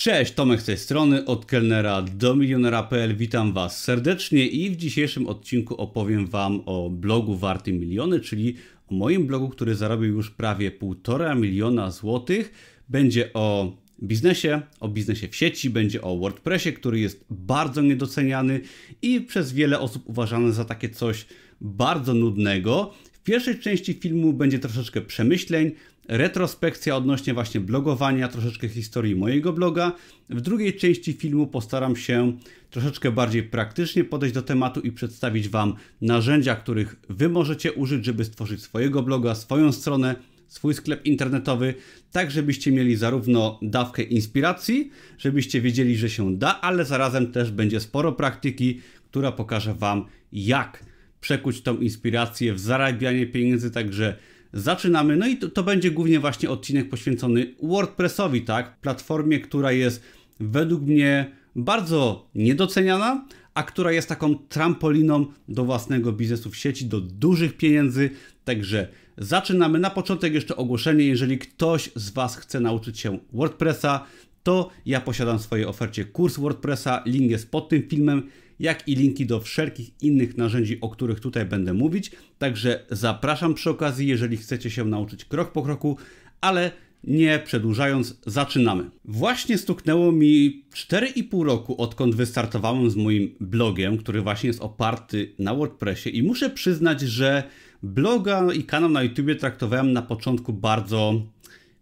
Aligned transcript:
Cześć, 0.00 0.32
Tomek 0.32 0.60
z 0.60 0.64
tej 0.64 0.76
strony, 0.76 1.24
od 1.24 1.46
kelnera 1.46 2.02
do 2.02 2.36
milionera.pl. 2.36 3.16
Witam 3.16 3.52
Was 3.52 3.84
serdecznie 3.84 4.46
i 4.46 4.70
w 4.70 4.76
dzisiejszym 4.76 5.26
odcinku 5.26 5.74
opowiem 5.74 6.26
Wam 6.26 6.62
o 6.66 6.90
blogu 6.90 7.36
Warty 7.36 7.72
Miliony, 7.72 8.20
czyli 8.20 8.54
o 8.88 8.94
moim 8.94 9.26
blogu, 9.26 9.48
który 9.48 9.74
zarobił 9.74 10.14
już 10.14 10.30
prawie 10.30 10.70
1,5 10.70 11.40
miliona 11.40 11.90
złotych. 11.90 12.52
Będzie 12.88 13.32
o 13.32 13.76
biznesie, 14.02 14.60
o 14.80 14.88
biznesie 14.88 15.28
w 15.28 15.36
sieci, 15.36 15.70
będzie 15.70 16.02
o 16.02 16.16
WordPressie, 16.16 16.72
który 16.72 17.00
jest 17.00 17.24
bardzo 17.30 17.82
niedoceniany 17.82 18.60
i 19.02 19.20
przez 19.20 19.52
wiele 19.52 19.80
osób 19.80 20.02
uważany 20.06 20.52
za 20.52 20.64
takie 20.64 20.88
coś 20.88 21.26
bardzo 21.60 22.14
nudnego. 22.14 22.94
W 23.12 23.22
pierwszej 23.22 23.58
części 23.58 23.94
filmu 23.94 24.32
będzie 24.32 24.58
troszeczkę 24.58 25.00
przemyśleń, 25.00 25.72
retrospekcja 26.10 26.96
odnośnie 26.96 27.34
właśnie 27.34 27.60
blogowania, 27.60 28.28
troszeczkę 28.28 28.68
historii 28.68 29.16
mojego 29.16 29.52
bloga. 29.52 29.92
W 30.30 30.40
drugiej 30.40 30.76
części 30.76 31.12
filmu 31.12 31.46
postaram 31.46 31.96
się 31.96 32.32
troszeczkę 32.70 33.10
bardziej 33.10 33.42
praktycznie 33.42 34.04
podejść 34.04 34.34
do 34.34 34.42
tematu 34.42 34.80
i 34.80 34.92
przedstawić 34.92 35.48
Wam 35.48 35.74
narzędzia, 36.00 36.56
których 36.56 36.96
Wy 37.08 37.28
możecie 37.28 37.72
użyć, 37.72 38.04
żeby 38.04 38.24
stworzyć 38.24 38.62
swojego 38.62 39.02
bloga, 39.02 39.34
swoją 39.34 39.72
stronę, 39.72 40.16
swój 40.46 40.74
sklep 40.74 41.06
internetowy, 41.06 41.74
tak 42.12 42.30
żebyście 42.30 42.72
mieli 42.72 42.96
zarówno 42.96 43.58
dawkę 43.62 44.02
inspiracji, 44.02 44.90
żebyście 45.18 45.60
wiedzieli, 45.60 45.96
że 45.96 46.10
się 46.10 46.36
da, 46.36 46.60
ale 46.60 46.84
zarazem 46.84 47.32
też 47.32 47.50
będzie 47.50 47.80
sporo 47.80 48.12
praktyki, 48.12 48.80
która 49.10 49.32
pokaże 49.32 49.74
Wam, 49.74 50.06
jak 50.32 50.84
przekuć 51.20 51.62
tą 51.62 51.76
inspirację 51.78 52.54
w 52.54 52.60
zarabianie 52.60 53.26
pieniędzy, 53.26 53.70
także 53.70 54.16
zaczynamy. 54.52 55.16
No 55.16 55.26
i 55.26 55.36
to, 55.36 55.48
to, 55.48 55.62
będzie 55.62 55.90
głównie 55.90 56.20
właśnie 56.20 56.50
odcinek 56.50 56.88
poświęcony 56.88 57.54
WordPressowi, 57.62 58.42
tak? 58.42 58.80
Platformie, 58.80 59.40
która 59.40 59.72
jest 59.72 60.02
według 60.40 60.82
mnie 60.82 61.32
bardzo 61.56 62.28
niedoceniana, 62.34 63.24
a 63.54 63.62
która 63.62 63.92
jest 63.92 64.08
taką 64.08 64.34
trampoliną 64.34 65.26
do 65.48 65.64
własnego 65.64 66.12
biznesu 66.12 66.50
w 66.50 66.56
sieci, 66.56 66.86
do 66.86 67.00
dużych 67.00 67.56
pieniędzy. 67.56 68.10
Także 68.44 68.88
zaczynamy. 69.18 69.78
Na 69.78 69.90
początek 69.90 70.34
jeszcze 70.34 70.56
ogłoszenie, 70.56 71.04
jeżeli 71.04 71.38
ktoś 71.38 71.90
z 71.94 72.10
Was 72.10 72.36
chce 72.36 72.60
nauczyć 72.60 73.00
się 73.00 73.18
WordPressa, 73.32 74.06
to 74.42 74.70
ja 74.86 75.00
posiadam 75.00 75.38
w 75.38 75.42
swojej 75.42 75.66
ofercie 75.66 76.04
kurs 76.04 76.38
WordPressa, 76.38 77.02
link 77.06 77.30
jest 77.30 77.50
pod 77.50 77.68
tym 77.68 77.82
filmem 77.82 78.22
jak 78.60 78.88
i 78.88 78.94
linki 78.94 79.26
do 79.26 79.40
wszelkich 79.40 79.90
innych 80.02 80.36
narzędzi, 80.36 80.80
o 80.80 80.88
których 80.88 81.20
tutaj 81.20 81.46
będę 81.46 81.74
mówić. 81.74 82.10
Także 82.38 82.84
zapraszam 82.90 83.54
przy 83.54 83.70
okazji, 83.70 84.08
jeżeli 84.08 84.36
chcecie 84.36 84.70
się 84.70 84.84
nauczyć 84.84 85.24
krok 85.24 85.52
po 85.52 85.62
kroku, 85.62 85.96
ale 86.40 86.70
nie 87.04 87.38
przedłużając, 87.38 88.20
zaczynamy. 88.26 88.90
Właśnie 89.04 89.58
stuknęło 89.58 90.12
mi 90.12 90.64
4,5 90.74 91.44
roku, 91.44 91.82
odkąd 91.82 92.14
wystartowałem 92.14 92.90
z 92.90 92.96
moim 92.96 93.34
blogiem, 93.40 93.98
który 93.98 94.22
właśnie 94.22 94.46
jest 94.46 94.60
oparty 94.60 95.32
na 95.38 95.54
WordPressie 95.54 96.16
i 96.18 96.22
muszę 96.22 96.50
przyznać, 96.50 97.00
że 97.00 97.42
bloga 97.82 98.52
i 98.52 98.64
kanał 98.64 98.90
na 98.90 99.02
YouTube 99.02 99.38
traktowałem 99.40 99.92
na 99.92 100.02
początku 100.02 100.52
bardzo 100.52 101.22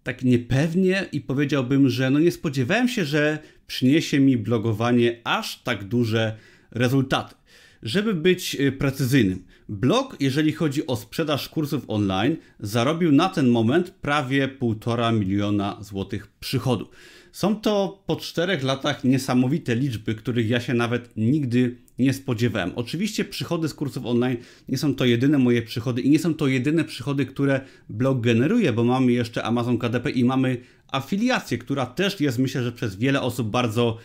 tak 0.02 0.22
niepewnie 0.22 1.06
i 1.12 1.20
powiedziałbym, 1.20 1.88
że 1.88 2.10
no 2.10 2.18
nie 2.18 2.30
spodziewałem 2.30 2.88
się, 2.88 3.04
że 3.04 3.38
przyniesie 3.66 4.20
mi 4.20 4.36
blogowanie 4.36 5.20
aż 5.24 5.62
tak 5.62 5.84
duże 5.84 6.36
rezultaty. 6.70 7.34
Żeby 7.83 8.14
być 8.14 8.56
y, 8.61 8.72
precyzyjnym, 8.72 9.44
blog, 9.69 10.16
jeżeli 10.20 10.52
chodzi 10.52 10.86
o 10.86 10.97
sprzedaż 10.97 11.48
kursów 11.48 11.84
online, 11.88 12.36
zarobił 12.61 13.12
na 13.12 13.28
ten 13.28 13.48
moment 13.48 13.91
prawie 13.91 14.48
1,5 14.48 15.19
miliona 15.19 15.78
złotych 15.80 16.27
przychodu. 16.27 16.89
Są 17.33 17.56
to 17.56 18.02
po 18.06 18.16
czterech 18.16 18.62
latach 18.62 19.05
niesamowite 19.05 19.77
liczby, 19.77 20.14
których 20.14 20.48
ja 20.48 20.61
się 20.61 20.74
nawet 20.74 21.16
nigdy 21.16 21.77
nie 21.98 22.12
spodziewałem. 22.12 22.72
Oczywiście 22.77 23.24
przychody 23.24 23.69
z 23.69 23.74
kursów 23.74 24.06
online 24.06 24.36
nie 24.69 24.78
są 24.78 24.94
to 24.94 25.05
jedyne 25.05 25.39
moje 25.39 25.62
przychody 25.62 26.02
i 26.02 26.11
nie 26.11 26.18
są 26.18 26.35
to 26.35 26.46
jedyne 26.46 26.85
przychody, 26.85 27.27
które 27.27 27.61
blog 27.89 28.20
generuje, 28.20 28.73
bo 28.73 28.85
mamy 28.85 29.12
jeszcze 29.12 29.42
Amazon 29.42 29.79
KDP 29.79 30.11
i 30.11 30.24
mamy 30.24 30.56
afiliację, 30.92 31.58
która 31.58 31.86
też 31.86 32.20
jest 32.20 32.39
myślę, 32.39 32.62
że 32.62 32.73
przez 32.73 32.96
wiele 32.96 33.20
osób 33.20 33.50
bardzo 33.50 33.98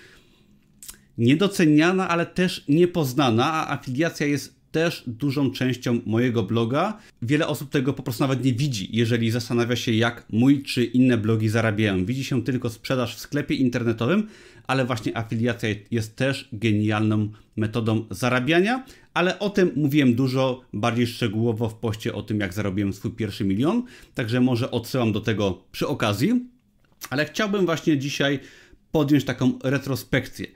niedoceniana, 1.17 2.09
ale 2.09 2.25
też 2.25 2.65
niepoznana, 2.67 3.53
a 3.53 3.73
afiliacja 3.73 4.27
jest 4.27 4.63
też 4.73 5.03
dużą 5.07 5.51
częścią 5.51 5.99
mojego 6.05 6.43
bloga. 6.43 6.97
Wiele 7.21 7.47
osób 7.47 7.69
tego 7.69 7.93
po 7.93 8.03
prostu 8.03 8.23
nawet 8.23 8.45
nie 8.45 8.53
widzi, 8.53 8.89
jeżeli 8.97 9.31
zastanawia 9.31 9.75
się, 9.75 9.91
jak 9.91 10.25
mój 10.29 10.63
czy 10.63 10.83
inne 10.83 11.17
blogi 11.17 11.49
zarabiają. 11.49 12.05
Widzi 12.05 12.23
się 12.23 12.43
tylko 12.43 12.69
sprzedaż 12.69 13.15
w 13.15 13.19
sklepie 13.19 13.55
internetowym, 13.55 14.27
ale 14.67 14.85
właśnie 14.85 15.17
afiliacja 15.17 15.69
jest 15.91 16.15
też 16.15 16.49
genialną 16.53 17.29
metodą 17.55 18.05
zarabiania. 18.09 18.85
Ale 19.13 19.39
o 19.39 19.49
tym 19.49 19.71
mówiłem 19.75 20.15
dużo 20.15 20.61
bardziej 20.73 21.07
szczegółowo 21.07 21.69
w 21.69 21.75
poście 21.75 22.13
o 22.13 22.23
tym, 22.23 22.39
jak 22.39 22.53
zarobiłem 22.53 22.93
swój 22.93 23.11
pierwszy 23.11 23.45
milion. 23.45 23.83
Także 24.13 24.41
może 24.41 24.71
odsyłam 24.71 25.11
do 25.11 25.21
tego 25.21 25.63
przy 25.71 25.87
okazji. 25.87 26.45
Ale 27.09 27.25
chciałbym 27.25 27.65
właśnie 27.65 27.97
dzisiaj 27.97 28.39
podjąć 28.91 29.25
taką 29.25 29.59
retrospekcję. 29.63 30.47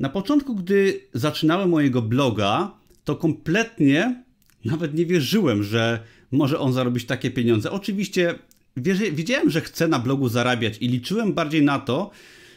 Na 0.00 0.08
początku, 0.08 0.54
gdy 0.54 1.00
zaczynałem 1.14 1.68
mojego 1.68 2.02
bloga, 2.02 2.72
to 3.04 3.16
kompletnie 3.16 4.24
nawet 4.64 4.94
nie 4.94 5.06
wierzyłem, 5.06 5.62
że 5.62 6.00
może 6.32 6.58
on 6.58 6.72
zarobić 6.72 7.04
takie 7.04 7.30
pieniądze. 7.30 7.70
Oczywiście 7.70 8.34
wiedziałem, 9.12 9.50
że 9.50 9.60
chcę 9.60 9.88
na 9.88 9.98
blogu 9.98 10.28
zarabiać 10.28 10.78
i 10.78 10.88
liczyłem 10.88 11.32
bardziej 11.32 11.62
na 11.62 11.78
to, 11.78 12.10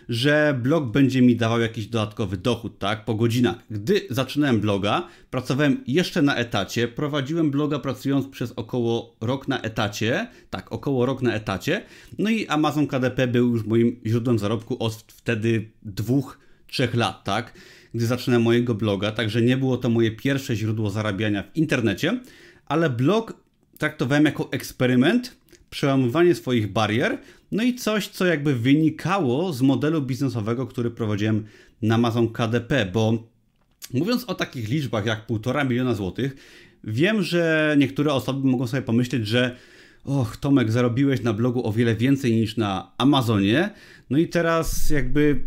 że 0.10 0.60
blog 0.64 0.92
będzie 0.92 1.22
mi 1.22 1.36
dawał 1.36 1.60
jakiś 1.60 1.88
dodatkowy 1.88 2.38
dochód, 2.38 2.80
tak, 2.80 3.06
po 3.06 3.16
godzinach. 3.16 3.56
Gdy 3.72 4.02
zaczynałem 4.10 4.60
bloga, 4.60 5.08
pracowałem 5.32 5.84
jeszcze 5.88 6.22
na 6.22 6.36
etacie, 6.36 6.88
prowadziłem 6.88 7.52
bloga 7.52 7.80
pracując 7.80 8.28
przez 8.28 8.54
około 8.56 9.16
rok 9.22 9.48
na 9.48 9.62
etacie, 9.62 10.28
tak, 10.50 10.72
około 10.72 11.06
rok 11.06 11.22
na 11.22 11.34
etacie, 11.34 11.86
no 12.18 12.30
i 12.30 12.48
Amazon 12.48 12.88
KDP 12.88 13.28
był 13.28 13.50
już 13.50 13.66
moim 13.66 14.00
źródłem 14.06 14.40
zarobku 14.40 14.84
od 14.84 14.94
wtedy 14.94 15.70
dwóch 15.84 16.40
trzech 16.72 16.96
lat, 16.96 17.24
tak? 17.24 17.54
Gdy 17.94 18.06
zaczynałem 18.06 18.44
mojego 18.44 18.76
bloga, 18.76 19.12
także 19.12 19.42
nie 19.42 19.58
było 19.58 19.78
to 19.78 19.90
moje 19.90 20.12
pierwsze 20.12 20.56
źródło 20.56 20.90
zarabiania 20.90 21.44
w 21.44 21.58
internecie, 21.58 22.20
ale 22.66 22.90
blog 22.90 23.34
traktowałem 23.78 24.26
jako 24.26 24.52
eksperyment, 24.52 25.36
przełamywanie 25.70 26.36
swoich 26.36 26.72
barier, 26.72 27.18
no 27.52 27.64
i 27.64 27.76
coś, 27.76 28.08
co 28.08 28.26
jakby 28.26 28.56
wynikało 28.56 29.54
z 29.54 29.62
modelu 29.62 30.02
biznesowego, 30.02 30.68
który 30.68 30.92
prowadziłem 30.92 31.46
na 31.82 31.96
Amazon 31.96 32.30
KDP, 32.30 32.86
bo 32.86 33.30
mówiąc 33.94 34.24
o 34.24 34.36
takich 34.36 34.70
liczbach 34.70 35.06
jak 35.06 35.28
1,5 35.28 35.70
miliona 35.70 35.94
złotych, 35.94 36.36
wiem, 36.84 37.24
że 37.24 37.76
niektóre 37.80 38.14
osoby 38.14 38.48
mogą 38.48 38.68
sobie 38.68 38.82
pomyśleć, 38.82 39.28
że 39.28 39.56
och, 40.06 40.38
Tomek, 40.38 40.72
zarobiłeś 40.72 41.22
na 41.22 41.34
blogu 41.34 41.68
o 41.68 41.74
wiele 41.74 41.96
więcej 41.96 42.32
niż 42.34 42.58
na 42.58 42.92
Amazonie, 42.98 43.70
no 44.10 44.18
i 44.18 44.28
teraz 44.28 44.90
jakby 44.90 45.40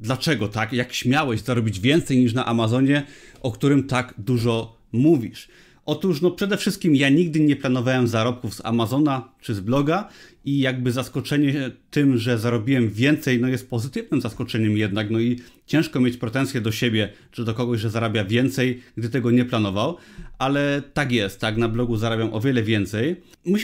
Dlaczego 0.00 0.48
tak? 0.48 0.72
Jak 0.72 0.92
śmiałeś 0.92 1.40
zarobić 1.40 1.80
więcej 1.80 2.18
niż 2.18 2.32
na 2.32 2.46
Amazonie, 2.46 3.02
o 3.42 3.52
którym 3.52 3.84
tak 3.84 4.14
dużo 4.18 4.76
mówisz? 4.92 5.48
Otóż, 5.86 6.20
no 6.20 6.30
przede 6.30 6.56
wszystkim 6.56 6.96
ja 6.96 7.08
nigdy 7.08 7.40
nie 7.40 7.56
planowałem 7.56 8.06
zarobków 8.06 8.54
z 8.54 8.64
Amazona 8.64 9.28
czy 9.40 9.54
z 9.54 9.60
bloga 9.60 10.08
i 10.44 10.58
jakby 10.58 10.92
zaskoczenie 10.92 11.70
tym, 11.90 12.18
że 12.18 12.38
zarobiłem 12.38 12.90
więcej, 12.90 13.40
no 13.40 13.48
jest 13.48 13.70
pozytywnym 13.70 14.20
zaskoczeniem 14.20 14.76
jednak, 14.76 15.10
no 15.10 15.20
i 15.20 15.38
ciężko 15.66 16.00
mieć 16.00 16.16
pretensje 16.16 16.60
do 16.60 16.72
siebie 16.72 17.12
czy 17.30 17.44
do 17.44 17.54
kogoś, 17.54 17.80
że 17.80 17.90
zarabia 17.90 18.24
więcej, 18.24 18.82
gdy 18.96 19.08
tego 19.08 19.30
nie 19.30 19.44
planował, 19.44 19.96
ale 20.38 20.82
tak 20.94 21.12
jest, 21.12 21.40
tak, 21.40 21.56
na 21.56 21.68
blogu 21.68 21.96
zarabiam 21.96 22.34
o 22.34 22.40
wiele 22.40 22.62
więcej. 22.62 23.16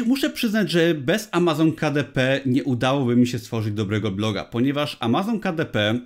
Muszę 0.06 0.30
przyznać, 0.30 0.70
że 0.70 0.94
bez 0.94 1.28
Amazon 1.32 1.72
KDP 1.72 2.40
nie 2.46 2.64
udałoby 2.64 3.16
mi 3.16 3.26
się 3.26 3.38
stworzyć 3.38 3.74
dobrego 3.74 4.10
bloga, 4.10 4.44
ponieważ 4.44 4.96
Amazon 5.00 5.40
KDP 5.40 6.00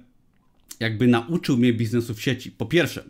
jakby 0.80 1.06
nauczył 1.06 1.56
mnie 1.56 1.72
biznesu 1.72 2.14
w 2.14 2.22
sieci. 2.22 2.50
Po 2.50 2.66
pierwsze, 2.66 3.04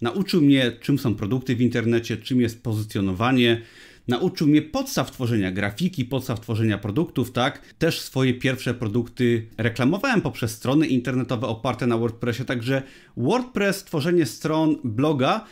nauczył 0.00 0.42
mnie, 0.42 0.72
czym 0.80 0.98
są 0.98 1.14
produkty 1.14 1.56
w 1.56 1.60
internecie, 1.60 2.16
czym 2.16 2.40
jest 2.40 2.62
pozycjonowanie, 2.62 3.62
nauczył 4.08 4.46
mnie 4.46 4.62
podstaw 4.62 5.10
tworzenia 5.10 5.52
grafiki, 5.52 6.04
podstaw 6.04 6.40
tworzenia 6.40 6.78
produktów, 6.78 7.32
tak? 7.32 7.74
Też 7.78 8.00
swoje 8.00 8.34
pierwsze 8.34 8.74
produkty 8.74 9.46
reklamowałem 9.58 10.20
poprzez 10.20 10.52
strony 10.52 10.86
internetowe 10.86 11.46
oparte 11.46 11.86
na 11.86 11.98
WordPressie, 11.98 12.44
także 12.44 12.82
WordPress, 13.16 13.84
tworzenie 13.84 14.26
stron, 14.26 14.76
bloga, 14.84 15.46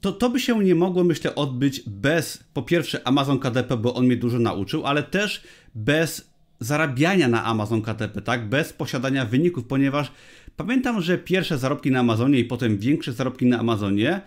to, 0.00 0.12
to 0.12 0.30
by 0.30 0.40
się 0.40 0.64
nie 0.64 0.74
mogło, 0.74 1.04
myślę, 1.04 1.34
odbyć 1.34 1.82
bez, 1.86 2.44
po 2.54 2.62
pierwsze, 2.62 3.06
Amazon 3.06 3.38
KDP, 3.38 3.76
bo 3.76 3.94
on 3.94 4.06
mnie 4.06 4.16
dużo 4.16 4.38
nauczył, 4.38 4.86
ale 4.86 5.02
też 5.02 5.42
bez 5.74 6.30
zarabiania 6.60 7.28
na 7.28 7.44
Amazon 7.44 7.82
KDP, 7.82 8.22
tak? 8.22 8.48
Bez 8.48 8.72
posiadania 8.72 9.24
wyników, 9.24 9.64
ponieważ 9.64 10.12
Pamiętam, 10.58 11.00
że 11.00 11.18
pierwsze 11.18 11.58
zarobki 11.58 11.90
na 11.90 12.00
Amazonie 12.00 12.38
i 12.38 12.44
potem 12.44 12.78
większe 12.78 13.12
zarobki 13.12 13.46
na 13.46 13.58
Amazonie 13.58 14.20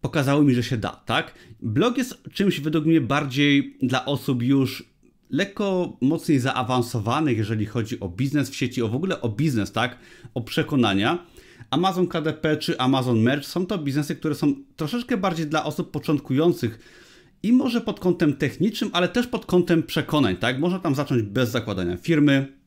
pokazały 0.00 0.44
mi, 0.44 0.54
że 0.54 0.62
się 0.62 0.76
da, 0.76 0.90
tak? 0.90 1.34
Blog 1.62 1.98
jest 1.98 2.22
czymś 2.32 2.60
według 2.60 2.86
mnie 2.86 3.00
bardziej 3.00 3.76
dla 3.82 4.04
osób 4.04 4.42
już 4.42 4.84
lekko 5.30 5.96
mocniej 6.00 6.38
zaawansowanych, 6.38 7.38
jeżeli 7.38 7.66
chodzi 7.66 8.00
o 8.00 8.08
biznes 8.08 8.50
w 8.50 8.54
sieci, 8.54 8.82
o 8.82 8.88
w 8.88 8.94
ogóle 8.94 9.20
o 9.20 9.28
biznes, 9.28 9.72
tak? 9.72 9.98
O 10.34 10.40
przekonania. 10.40 11.26
Amazon 11.70 12.06
KDP 12.06 12.56
czy 12.56 12.78
Amazon 12.78 13.20
Merch 13.20 13.46
są 13.46 13.66
to 13.66 13.78
biznesy, 13.78 14.16
które 14.16 14.34
są 14.34 14.54
troszeczkę 14.76 15.16
bardziej 15.16 15.46
dla 15.46 15.64
osób 15.64 15.90
początkujących 15.90 16.78
i 17.42 17.52
może 17.52 17.80
pod 17.80 18.00
kątem 18.00 18.32
technicznym, 18.32 18.90
ale 18.92 19.08
też 19.08 19.26
pod 19.26 19.46
kątem 19.46 19.82
przekonań, 19.82 20.36
tak? 20.36 20.58
Można 20.58 20.78
tam 20.78 20.94
zacząć 20.94 21.22
bez 21.22 21.50
zakładania 21.50 21.96
firmy, 21.96 22.63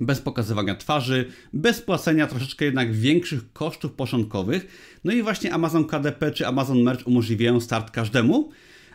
bez 0.00 0.20
pokazywania 0.20 0.74
twarzy, 0.74 1.24
bez 1.52 1.80
płacenia 1.80 2.26
troszeczkę 2.26 2.64
jednak 2.64 2.94
większych 2.94 3.52
kosztów 3.52 3.92
początkowych. 3.92 4.66
No 5.04 5.12
i 5.12 5.22
właśnie 5.22 5.54
Amazon 5.54 5.84
KDP 5.84 6.30
czy 6.30 6.46
Amazon 6.46 6.82
Merch 6.82 7.06
umożliwiają 7.06 7.60
start 7.60 7.90
każdemu, 7.90 8.50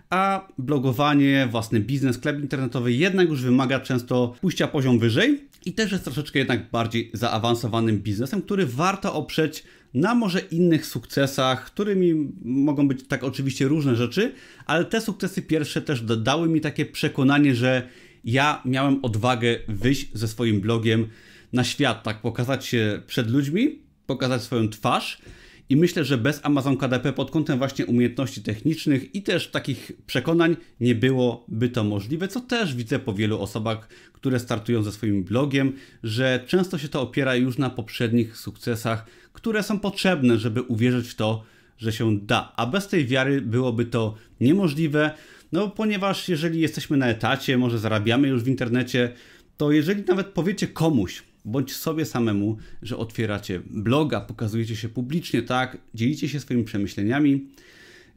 a 0.10 0.48
blogowanie, 0.58 1.48
własny 1.52 1.80
biznes, 1.80 2.16
sklep 2.16 2.40
internetowy 2.40 2.94
jednak 2.94 3.30
już 3.30 3.42
wymaga 3.42 3.80
często 3.80 4.36
pójścia 4.42 4.68
poziom 4.68 5.00
wyżej 5.00 5.48
i 5.66 5.74
też 5.74 5.92
jest 5.92 6.04
troszeczkę 6.04 6.40
jednak 6.40 6.72
bardziej 6.72 7.12
zaawansowanym 7.14 8.00
biznesem, 8.00 8.42
który 8.42 8.66
warto 8.66 9.14
oprzeć 9.14 9.64
na 9.94 10.16
może 10.16 10.40
innych 10.40 10.86
sukcesach, 10.86 11.66
którymi 11.66 12.32
mogą 12.44 12.88
być 12.88 13.08
tak 13.08 13.24
oczywiście 13.24 13.68
różne 13.68 13.96
rzeczy, 13.96 14.34
ale 14.66 14.86
te 14.86 15.02
sukcesy 15.02 15.42
pierwsze 15.42 15.82
też 15.82 16.02
dały 16.02 16.50
mi 16.50 16.62
takie 16.62 16.86
przekonanie, 16.86 17.56
że 17.56 17.88
ja 18.24 18.62
miałem 18.66 19.06
odwagę 19.06 19.60
wyjść 19.68 20.10
ze 20.14 20.28
swoim 20.28 20.62
blogiem 20.62 21.08
na 21.54 21.64
świat, 21.64 22.04
tak 22.04 22.22
pokazać 22.22 22.66
się 22.66 23.02
przed 23.08 23.30
ludźmi, 23.30 23.80
pokazać 24.06 24.42
swoją 24.42 24.70
twarz. 24.70 25.22
I 25.70 25.76
myślę, 25.76 26.04
że 26.04 26.18
bez 26.18 26.40
Amazon 26.44 26.78
KDP 26.78 27.14
pod 27.14 27.32
kątem 27.32 27.58
właśnie 27.58 27.86
umiejętności 27.86 28.42
technicznych 28.42 29.16
i 29.16 29.24
też 29.24 29.52
takich 29.52 29.92
przekonań 30.06 30.56
nie 30.80 30.96
byłoby 30.96 31.70
to 31.70 31.84
możliwe, 31.84 32.28
co 32.28 32.40
też 32.40 32.76
widzę 32.76 33.00
po 33.00 33.14
wielu 33.14 33.42
osobach, 33.42 33.88
które 34.14 34.40
startują 34.40 34.84
ze 34.84 34.92
swoim 34.92 35.24
blogiem, 35.24 35.74
że 36.04 36.44
często 36.48 36.78
się 36.78 36.90
to 36.90 37.02
opiera 37.02 37.36
już 37.36 37.58
na 37.58 37.70
poprzednich 37.70 38.38
sukcesach, 38.38 39.06
które 39.34 39.64
są 39.64 39.80
potrzebne, 39.80 40.38
żeby 40.38 40.62
uwierzyć 40.62 41.08
w 41.08 41.16
to, 41.16 41.44
że 41.78 41.92
się 41.92 42.20
da. 42.20 42.54
A 42.56 42.66
bez 42.66 42.88
tej 42.88 43.06
wiary 43.06 43.42
byłoby 43.42 43.86
to 43.86 44.16
niemożliwe. 44.42 45.12
No, 45.54 45.70
ponieważ 45.70 46.30
jeżeli 46.30 46.60
jesteśmy 46.60 46.98
na 46.98 47.08
etacie, 47.08 47.58
może 47.58 47.80
zarabiamy 47.80 48.28
już 48.28 48.44
w 48.44 48.48
internecie, 48.48 49.14
to 49.58 49.72
jeżeli 49.72 50.04
nawet 50.04 50.28
powiecie 50.28 50.68
komuś, 50.68 51.24
bądź 51.46 51.76
sobie 51.76 52.06
samemu, 52.06 52.58
że 52.82 52.98
otwieracie 52.98 53.62
bloga, 53.66 54.22
pokazujecie 54.22 54.76
się 54.76 54.90
publicznie, 54.90 55.42
tak, 55.42 55.78
dzielicie 55.94 56.30
się 56.30 56.40
swoimi 56.40 56.64
przemyśleniami, 56.64 57.48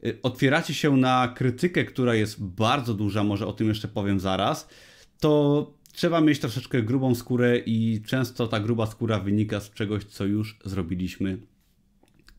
y, 0.05 0.17
otwieracie 0.23 0.73
się 0.73 0.97
na 0.97 1.33
krytykę, 1.35 1.85
która 1.85 2.15
jest 2.15 2.43
bardzo 2.43 2.93
duża, 2.93 3.23
może 3.23 3.47
o 3.47 3.53
tym 3.53 3.67
jeszcze 3.67 3.87
powiem 3.87 4.19
zaraz, 4.19 4.69
to 5.19 5.73
trzeba 5.93 6.21
mieć 6.21 6.39
troszeczkę 6.39 6.83
grubą 6.83 7.15
skórę 7.15 7.57
i 7.57 8.01
często 8.05 8.47
ta 8.47 8.59
gruba 8.59 8.85
skóra 8.85 9.19
wynika 9.19 9.59
z 9.59 9.73
czegoś, 9.73 10.03
co 10.03 10.25
już 10.25 10.59
zrobiliśmy 10.65 11.37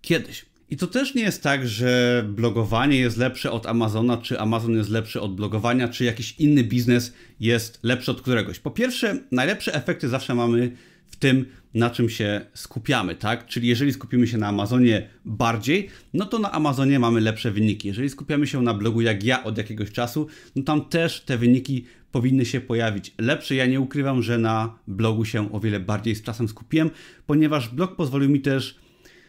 kiedyś. 0.01 0.48
I 0.71 0.77
to 0.77 0.87
też 0.87 1.15
nie 1.15 1.23
jest 1.23 1.43
tak, 1.43 1.69
że 1.69 2.25
blogowanie 2.29 2.97
jest 2.97 3.17
lepsze 3.17 3.51
od 3.51 3.67
Amazona, 3.67 4.17
czy 4.17 4.41
Amazon 4.41 4.77
jest 4.77 4.91
lepszy 4.91 5.21
od 5.21 5.35
blogowania, 5.35 5.89
czy 5.89 6.05
jakiś 6.05 6.35
inny 6.39 6.65
biznes 6.65 7.15
jest 7.41 7.79
lepszy 7.83 8.11
od 8.11 8.21
któregoś. 8.21 8.59
Po 8.59 8.71
pierwsze, 8.71 9.19
najlepsze 9.33 9.75
efekty 9.75 10.09
zawsze 10.09 10.35
mamy 10.35 10.73
w 11.07 11.17
tym, 11.17 11.47
na 11.75 11.91
czym 11.91 12.09
się 12.09 12.41
skupiamy, 12.55 13.15
tak? 13.15 13.47
Czyli 13.47 13.69
jeżeli 13.69 13.93
skupimy 13.93 14.27
się 14.27 14.39
na 14.39 14.49
Amazonie 14.49 15.09
bardziej, 15.25 15.89
no 16.15 16.25
to 16.27 16.39
na 16.39 16.53
Amazonie 16.53 16.99
mamy 16.99 17.21
lepsze 17.21 17.51
wyniki. 17.51 17.89
Jeżeli 17.89 18.11
skupiamy 18.11 18.47
się 18.47 18.63
na 18.63 18.75
blogu 18.75 19.01
jak 19.01 19.25
ja 19.25 19.45
od 19.45 19.59
jakiegoś 19.59 19.93
czasu, 19.93 20.27
no 20.57 20.63
tam 20.63 20.85
też 20.85 21.21
te 21.21 21.39
wyniki 21.39 21.85
powinny 22.13 22.45
się 22.45 22.61
pojawić 22.61 23.15
lepsze. 23.19 23.55
Ja 23.55 23.67
nie 23.67 23.81
ukrywam, 23.81 24.23
że 24.23 24.39
na 24.39 24.79
blogu 24.89 25.25
się 25.25 25.53
o 25.53 25.61
wiele 25.61 25.81
bardziej 25.81 26.15
z 26.15 26.23
czasem 26.23 26.49
skupiłem, 26.49 26.91
ponieważ 27.27 27.69
blog 27.69 27.97
pozwolił 27.97 28.31
mi 28.31 28.41
też 28.41 28.79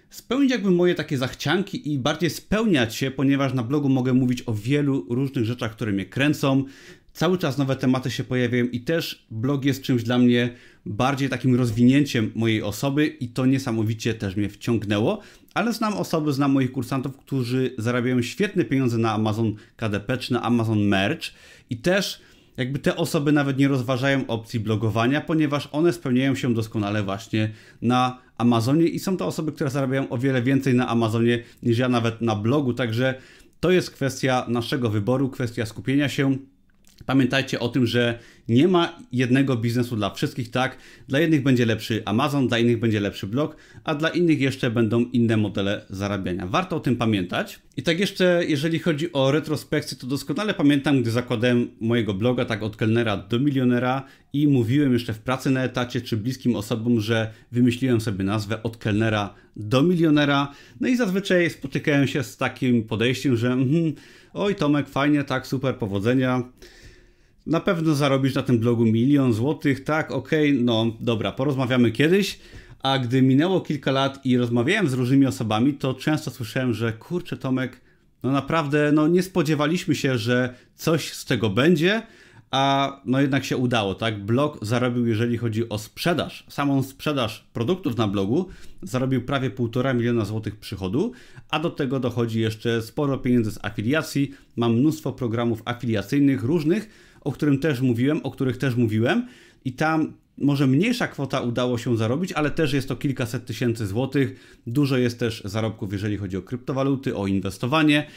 spełnić 0.10 0.52
jakby 0.52 0.72
moje 0.72 0.96
takie 0.96 1.18
zachcianki 1.18 1.94
i 1.94 2.00
bardziej 2.00 2.30
spełniać 2.30 2.96
się, 2.96 3.12
ponieważ 3.12 3.54
na 3.54 3.64
blogu 3.64 3.90
mogę 3.90 4.14
mówić 4.14 4.44
o 4.46 4.54
wielu 4.54 5.06
różnych 5.10 5.46
rzeczach, 5.46 5.72
które 5.72 5.92
mnie 5.92 6.06
kręcą. 6.06 6.64
Cały 7.14 7.38
czas 7.38 7.58
nowe 7.58 7.76
tematy 7.76 8.12
się 8.12 8.24
pojawiają 8.24 8.66
i 8.66 8.82
też 8.82 9.26
blog 9.32 9.66
jest 9.66 9.82
czymś 9.82 10.04
dla 10.04 10.18
mnie 10.18 10.56
bardziej 10.86 11.30
takim 11.30 11.56
rozwinięciem 11.56 12.32
mojej 12.36 12.64
osoby 12.64 13.08
i 13.08 13.28
to 13.28 13.46
niesamowicie 13.46 14.14
też 14.14 14.36
mnie 14.36 14.50
wciągnęło. 14.50 15.22
Ale 15.54 15.74
znam 15.74 15.94
osoby, 15.94 16.34
znam 16.34 16.52
moich 16.52 16.72
kursantów, 16.72 17.18
którzy 17.18 17.76
zarabiają 17.78 18.22
świetne 18.22 18.66
pieniądze 18.66 18.98
na 18.98 19.14
Amazon 19.14 19.56
KDP 19.76 20.18
czy 20.18 20.34
na 20.34 20.42
Amazon 20.42 20.80
Merch 20.80 21.32
i 21.70 21.78
też 21.78 22.22
jakby 22.57 22.80
te 22.80 22.96
osoby 22.96 23.31
nawet 23.31 23.57
nie 23.57 23.68
rozważają 23.68 24.28
opcji 24.28 24.60
blogowania, 24.60 25.22
ponieważ 25.22 25.69
one 25.72 25.94
spełniają 25.94 26.36
się 26.36 26.54
doskonale 26.54 27.04
właśnie 27.04 27.51
na 27.81 28.19
Amazonie 28.38 28.88
i 28.88 29.00
są 29.00 29.18
to 29.18 29.25
osoby, 29.25 29.51
które 29.51 29.69
zarabiają 29.69 30.10
o 30.10 30.18
wiele 30.18 30.42
więcej 30.42 30.74
na 30.74 30.88
Amazonie 30.88 31.44
niż 31.63 31.78
ja 31.78 31.90
nawet 31.90 32.22
na 32.22 32.36
blogu, 32.36 32.74
także 32.74 33.16
to 33.60 33.72
jest 33.72 33.92
kwestia 33.92 34.46
naszego 34.48 34.90
wyboru, 34.90 35.30
kwestia 35.30 35.66
skupienia 35.66 36.10
się 36.10 36.38
Pamiętajcie 37.06 37.60
o 37.60 37.69
tym, 37.69 37.86
że 37.86 38.19
nie 38.48 38.68
ma 38.68 39.00
jednego 39.12 39.57
biznesu 39.57 39.96
dla 39.96 40.10
wszystkich, 40.10 40.51
tak? 40.51 40.78
Dla 41.07 41.19
jednych 41.19 41.44
będzie 41.44 41.66
lepszy 41.66 42.01
Amazon, 42.06 42.48
dla 42.48 42.60
innych 42.60 42.80
będzie 42.80 43.00
lepszy 43.00 43.28
blog, 43.28 43.56
a 43.84 43.96
dla 43.96 44.10
innych 44.10 44.42
jeszcze 44.42 44.72
będą 44.72 45.00
inne 45.00 45.38
modele 45.38 45.86
zarabiania. 45.90 46.48
Warto 46.48 46.75
o 46.75 46.80
tym 46.80 46.96
pamiętać. 46.96 47.60
I 47.78 47.84
tak 47.84 48.00
jeszcze, 48.00 48.44
jeżeli 48.48 48.80
chodzi 48.80 49.13
o 49.13 49.31
retrospekcję, 49.31 49.98
to 49.98 50.07
doskonale 50.07 50.54
pamiętam, 50.54 51.01
gdy 51.01 51.12
zakładałem 51.12 51.69
mojego 51.81 52.13
bloga, 52.13 52.46
tak 52.46 52.63
od 52.63 52.75
kelnera 52.75 53.18
do 53.18 53.40
milionera 53.40 54.04
i 54.34 54.48
mówiłem 54.48 54.94
jeszcze 54.94 55.13
w 55.13 55.19
pracy 55.19 55.50
na 55.50 55.63
etacie 55.63 56.02
czy 56.02 56.18
bliskim 56.18 56.56
osobom, 56.56 57.00
że 57.00 57.34
wymyśliłem 57.52 58.02
sobie 58.02 58.24
nazwę 58.24 58.63
od 58.63 58.78
kelnera 58.78 59.34
do 59.56 59.84
milionera. 59.84 60.54
No 60.80 60.88
i 60.88 60.95
zazwyczaj 60.95 61.50
spotykałem 61.50 62.07
się 62.07 62.24
z 62.24 62.38
takim 62.38 62.84
podejściem, 62.84 63.38
że 63.38 63.52
mm, 63.52 63.94
oj 64.34 64.56
Tomek, 64.56 64.90
fajnie, 64.90 65.24
tak, 65.24 65.48
super, 65.48 65.75
powodzenia 65.75 66.44
na 67.46 67.60
pewno 67.60 67.96
zarobisz 67.96 68.36
na 68.36 68.44
tym 68.44 68.60
blogu 68.60 68.86
milion 68.86 69.34
złotych, 69.34 69.84
tak, 69.84 70.12
okej, 70.12 70.52
okay, 70.52 70.64
no 70.64 70.86
dobra, 71.00 71.32
porozmawiamy 71.32 71.92
kiedyś. 71.92 72.40
A 72.84 73.00
gdy 73.00 73.22
minęło 73.22 73.62
kilka 73.62 73.92
lat 73.92 74.26
i 74.26 74.38
rozmawiałem 74.38 74.90
z 74.90 74.94
różnymi 74.94 75.26
osobami, 75.26 75.74
to 75.74 75.94
często 75.94 76.32
słyszałem, 76.32 76.74
że 76.74 76.94
kurczę 76.94 77.38
Tomek, 77.38 77.82
no 78.24 78.32
naprawdę, 78.32 78.92
no 78.92 79.08
nie 79.08 79.24
spodziewaliśmy 79.24 79.96
się, 79.96 80.18
że 80.18 80.54
coś 80.76 81.14
z 81.14 81.26
tego 81.26 81.50
będzie, 81.50 82.02
a 82.52 82.96
no 83.06 83.22
jednak 83.22 83.46
się 83.46 83.58
udało, 83.58 83.96
tak? 83.96 84.26
Blog 84.26 84.66
zarobił, 84.66 85.08
jeżeli 85.08 85.38
chodzi 85.38 85.70
o 85.70 85.78
sprzedaż, 85.78 86.46
samą 86.50 86.84
sprzedaż 86.84 87.48
produktów 87.54 87.98
na 87.98 88.08
blogu, 88.08 88.50
zarobił 88.82 89.22
prawie 89.22 89.50
1,5 89.50 89.96
miliona 89.96 90.26
złotych 90.26 90.56
przychodu, 90.56 91.12
a 91.50 91.60
do 91.60 91.69
tego 91.69 92.00
dochodzi 92.00 92.40
jeszcze 92.40 92.81
sporo 92.81 93.18
pieniędzy 93.18 93.52
z 93.52 93.66
afiliacji. 93.66 94.31
Mam 94.56 94.76
mnóstwo 94.76 95.14
programów 95.14 95.62
afiliacyjnych 95.66 96.44
różnych, 96.44 96.90
o 97.21 97.31
którym 97.31 97.59
też 97.59 97.81
mówiłem, 97.81 98.19
o 98.23 98.31
których 98.31 98.57
też 98.57 98.76
mówiłem 98.76 99.28
i 99.66 99.73
tam 99.73 100.14
może 100.38 100.68
mniejsza 100.68 101.07
kwota 101.07 101.42
udało 101.42 101.78
się 101.78 101.97
zarobić, 101.97 102.31
ale 102.31 102.52
też 102.52 102.73
jest 102.73 102.88
to 102.88 102.95
kilkaset 102.95 103.45
tysięcy 103.45 103.88
złotych. 103.88 104.59
Dużo 104.68 104.97
jest 104.97 105.19
też 105.19 105.42
zarobków, 105.45 105.94
jeżeli 105.94 106.18
chodzi 106.18 106.38
o 106.38 106.42
kryptowaluty, 106.42 107.16
o 107.16 107.28
inwestowanie. 107.28 108.07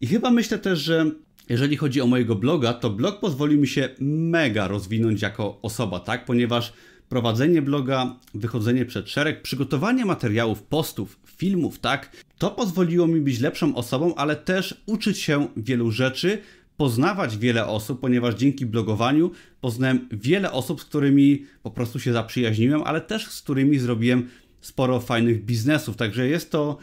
I 0.00 0.06
chyba 0.06 0.30
myślę 0.30 0.58
też, 0.58 0.78
że 0.78 1.10
jeżeli 1.48 1.76
chodzi 1.76 2.00
o 2.00 2.06
mojego 2.06 2.34
bloga, 2.34 2.72
to 2.72 2.90
blog 2.90 3.20
pozwoli 3.20 3.56
mi 3.56 3.68
się 3.68 3.88
mega 4.00 4.68
rozwinąć 4.68 5.22
jako 5.22 5.58
osoba, 5.62 6.00
tak? 6.00 6.24
Ponieważ 6.24 6.72
prowadzenie 7.08 7.62
bloga, 7.62 8.16
wychodzenie 8.34 8.84
przed 8.84 9.10
szereg, 9.10 9.42
przygotowanie 9.42 10.04
materiałów, 10.04 10.62
postów, 10.62 11.20
filmów, 11.24 11.78
tak? 11.78 12.24
To 12.38 12.50
pozwoliło 12.50 13.06
mi 13.06 13.20
być 13.20 13.40
lepszą 13.40 13.74
osobą, 13.74 14.14
ale 14.14 14.36
też 14.36 14.82
uczyć 14.86 15.18
się 15.18 15.48
wielu 15.56 15.90
rzeczy, 15.90 16.38
poznawać 16.78 17.38
wiele 17.38 17.66
osób, 17.66 18.00
ponieważ 18.00 18.34
dzięki 18.34 18.66
blogowaniu 18.66 19.30
poznałem 19.60 20.08
wiele 20.12 20.52
osób, 20.52 20.80
z 20.80 20.84
którymi 20.84 21.46
po 21.62 21.70
prostu 21.70 22.00
się 22.00 22.12
zaprzyjaźniłem, 22.12 22.82
ale 22.82 23.00
też 23.00 23.26
z 23.26 23.42
którymi 23.42 23.78
zrobiłem 23.78 24.28
sporo 24.60 25.00
fajnych 25.00 25.44
biznesów. 25.44 25.96
Także 25.96 26.28
jest 26.28 26.50
to 26.50 26.78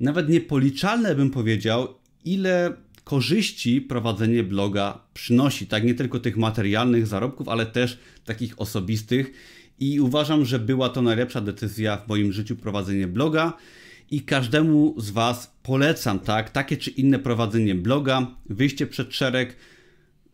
nawet 0.00 0.28
niepoliczalne, 0.28 1.14
bym 1.14 1.30
powiedział, 1.30 1.88
ile 2.24 2.76
korzyści 3.04 3.80
prowadzenie 3.80 4.42
bloga 4.42 5.00
przynosi. 5.14 5.66
Tak, 5.66 5.84
nie 5.84 5.94
tylko 5.94 6.20
tych 6.20 6.36
materialnych 6.36 7.06
zarobków, 7.06 7.48
ale 7.48 7.66
też 7.66 7.98
takich 8.24 8.60
osobistych. 8.60 9.32
I 9.80 10.00
uważam, 10.00 10.44
że 10.44 10.58
była 10.58 10.88
to 10.88 11.02
najlepsza 11.02 11.40
decyzja 11.40 11.96
w 11.96 12.08
moim 12.08 12.32
życiu 12.32 12.56
prowadzenie 12.56 13.06
bloga 13.06 13.52
i 14.10 14.20
każdemu 14.20 14.94
z 14.96 15.10
Was 15.10 15.56
polecam, 15.62 16.18
tak, 16.20 16.50
takie 16.50 16.76
czy 16.76 16.90
inne 16.90 17.18
prowadzenie 17.18 17.74
bloga, 17.74 18.26
wyjście 18.48 18.86
przed 18.86 19.14
szereg, 19.14 19.56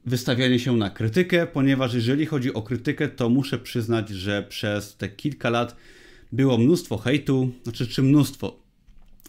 wystawianie 0.07 0.59
się 0.59 0.77
na 0.77 0.91
krytykę, 0.91 1.47
ponieważ 1.47 1.95
jeżeli 1.95 2.27
chodzi 2.27 2.55
o 2.55 2.63
krytykę, 2.63 3.09
to 3.09 3.29
muszę 3.29 3.59
przyznać, 3.59 4.09
że 4.09 4.43
przez 4.43 4.97
te 4.97 5.09
kilka 5.09 5.51
lat 5.51 5.77
było 6.33 6.59
mnóstwo 6.59 6.99
hejtu, 6.99 7.53
znaczy 7.63 7.87
czy 7.87 8.03
mnóstwo. 8.03 8.62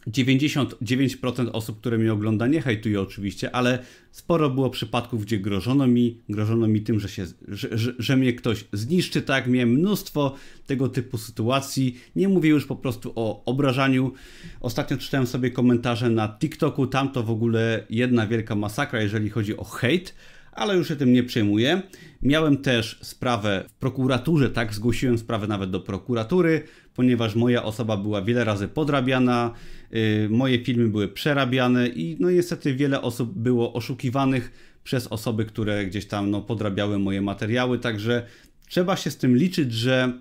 99% 0.08 1.50
osób, 1.54 1.80
które 1.80 1.98
mnie 1.98 2.14
ogląda, 2.14 2.48
nie 2.48 2.62
hejtuje 2.62 3.02
oczywiście, 3.02 3.56
ale 3.56 3.80
sporo 4.12 4.50
było 4.50 4.70
przypadków, 4.70 5.26
gdzie 5.26 5.40
grożono 5.40 5.88
mi, 5.88 6.22
grożono 6.30 6.68
mi 6.68 6.82
tym, 6.82 7.00
że, 7.00 7.10
się, 7.10 7.26
że, 7.48 7.78
że, 7.78 7.94
że 8.00 8.18
mnie 8.18 8.34
ktoś 8.34 8.66
zniszczy, 8.74 9.22
tak? 9.22 9.48
Miałem 9.48 9.70
mnóstwo 9.70 10.36
tego 10.68 10.90
typu 10.90 11.18
sytuacji. 11.18 12.00
Nie 12.16 12.30
mówię 12.30 12.50
już 12.50 12.66
po 12.66 12.76
prostu 12.76 13.14
o 13.16 13.46
obrażaniu. 13.46 14.14
Ostatnio 14.60 14.98
czytałem 14.98 15.28
sobie 15.28 15.52
komentarze 15.52 16.10
na 16.10 16.38
TikToku, 16.40 16.88
tam 16.88 17.12
to 17.12 17.24
w 17.24 17.32
ogóle 17.32 17.86
jedna 17.90 18.28
wielka 18.28 18.56
masakra, 18.56 19.02
jeżeli 19.02 19.30
chodzi 19.30 19.58
o 19.58 19.64
hejt 19.64 20.14
ale 20.56 20.78
już 20.78 20.88
się 20.88 20.96
tym 20.96 21.14
nie 21.14 21.24
przejmuję. 21.24 21.82
Miałem 22.22 22.58
też 22.58 23.00
sprawę 23.02 23.66
w 23.70 23.74
prokuraturze, 23.74 24.50
tak, 24.50 24.74
zgłosiłem 24.74 25.18
sprawę 25.18 25.48
nawet 25.48 25.70
do 25.70 25.80
prokuratury, 25.80 26.64
ponieważ 26.96 27.36
moja 27.36 27.64
osoba 27.64 27.98
była 27.98 28.22
wiele 28.22 28.44
razy 28.44 28.68
podrabiana, 28.68 29.54
moje 30.30 30.64
filmy 30.64 30.90
były 30.90 31.08
przerabiane 31.08 31.88
i 31.88 32.18
no 32.20 32.32
niestety 32.32 32.76
wiele 32.76 33.02
osób 33.02 33.34
było 33.38 33.74
oszukiwanych 33.74 34.52
przez 34.84 35.08
osoby, 35.08 35.46
które 35.46 35.86
gdzieś 35.86 36.06
tam 36.06 36.32
no, 36.32 36.42
podrabiały 36.42 37.00
moje 37.00 37.22
materiały, 37.22 37.80
także 37.80 38.26
trzeba 38.68 38.96
się 38.96 39.12
z 39.12 39.18
tym 39.18 39.38
liczyć, 39.38 39.74
że 39.74 40.14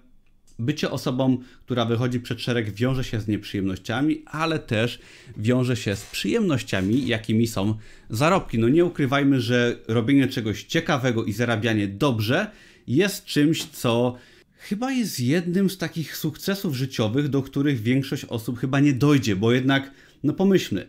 Bycie 0.58 0.90
osobą, 0.90 1.38
która 1.64 1.84
wychodzi 1.84 2.20
przed 2.20 2.40
szereg, 2.40 2.70
wiąże 2.70 3.04
się 3.04 3.20
z 3.20 3.28
nieprzyjemnościami, 3.28 4.22
ale 4.26 4.58
też 4.58 4.98
wiąże 5.36 5.76
się 5.76 5.96
z 5.96 6.06
przyjemnościami, 6.06 7.06
jakimi 7.06 7.46
są 7.46 7.74
zarobki. 8.10 8.58
No 8.58 8.68
nie 8.68 8.84
ukrywajmy, 8.84 9.40
że 9.40 9.76
robienie 9.88 10.28
czegoś 10.28 10.64
ciekawego 10.64 11.24
i 11.24 11.32
zarabianie 11.32 11.88
dobrze 11.88 12.50
jest 12.86 13.24
czymś, 13.24 13.64
co 13.64 14.16
chyba 14.62 14.92
jest 14.92 15.20
jednym 15.20 15.70
z 15.70 15.78
takich 15.78 16.16
sukcesów 16.16 16.74
życiowych, 16.74 17.28
do 17.28 17.42
których 17.42 17.82
większość 17.82 18.24
osób 18.24 18.58
chyba 18.58 18.80
nie 18.80 18.92
dojdzie, 18.92 19.36
bo 19.36 19.52
jednak, 19.52 19.90
no 20.22 20.32
pomyślmy, 20.32 20.88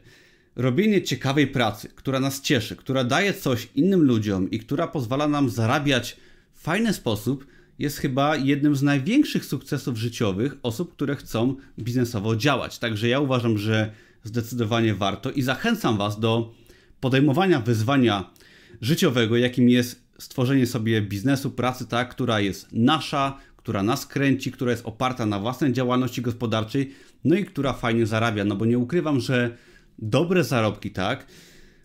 robienie 0.56 1.02
ciekawej 1.02 1.48
pracy, 1.48 1.90
która 1.96 2.20
nas 2.20 2.42
cieszy, 2.42 2.76
która 2.76 3.04
daje 3.04 3.34
coś 3.34 3.70
innym 3.76 4.04
ludziom 4.04 4.52
i 4.52 4.60
która 4.60 4.88
pozwala 4.88 5.28
nam 5.28 5.50
zarabiać 5.50 6.18
w 6.54 6.62
fajny 6.62 6.94
sposób, 6.94 7.48
jest 7.80 7.98
chyba 7.98 8.36
jednym 8.36 8.76
z 8.76 8.82
największych 8.82 9.46
sukcesów 9.46 9.98
życiowych 9.98 10.56
osób, 10.64 10.94
które 10.96 11.16
chcą 11.16 11.56
biznesowo 11.80 12.36
działać. 12.36 12.80
Także 12.80 13.08
ja 13.08 13.20
uważam, 13.20 13.58
że 13.58 13.92
zdecydowanie 14.24 14.96
warto 14.96 15.32
i 15.32 15.42
zachęcam 15.42 15.98
Was 15.98 16.20
do 16.20 16.54
podejmowania 17.00 17.60
wyzwania 17.60 18.30
życiowego, 18.82 19.38
jakim 19.38 19.70
jest 19.70 20.04
stworzenie 20.20 20.68
sobie 20.68 21.02
biznesu, 21.02 21.52
pracy, 21.52 21.88
tak, 21.88 22.10
która 22.10 22.40
jest 22.40 22.68
nasza, 22.72 23.38
która 23.64 23.84
nas 23.84 24.06
kręci, 24.06 24.52
która 24.52 24.72
jest 24.72 24.86
oparta 24.86 25.26
na 25.26 25.40
własnej 25.40 25.74
działalności 25.74 26.22
gospodarczej, 26.22 26.92
no 27.26 27.36
i 27.36 27.46
która 27.46 27.74
fajnie 27.74 28.06
zarabia. 28.06 28.46
No 28.46 28.56
bo 28.56 28.66
nie 28.66 28.78
ukrywam, 28.78 29.20
że 29.20 29.58
dobre 30.00 30.44
zarobki, 30.44 30.92
tak, 30.92 31.28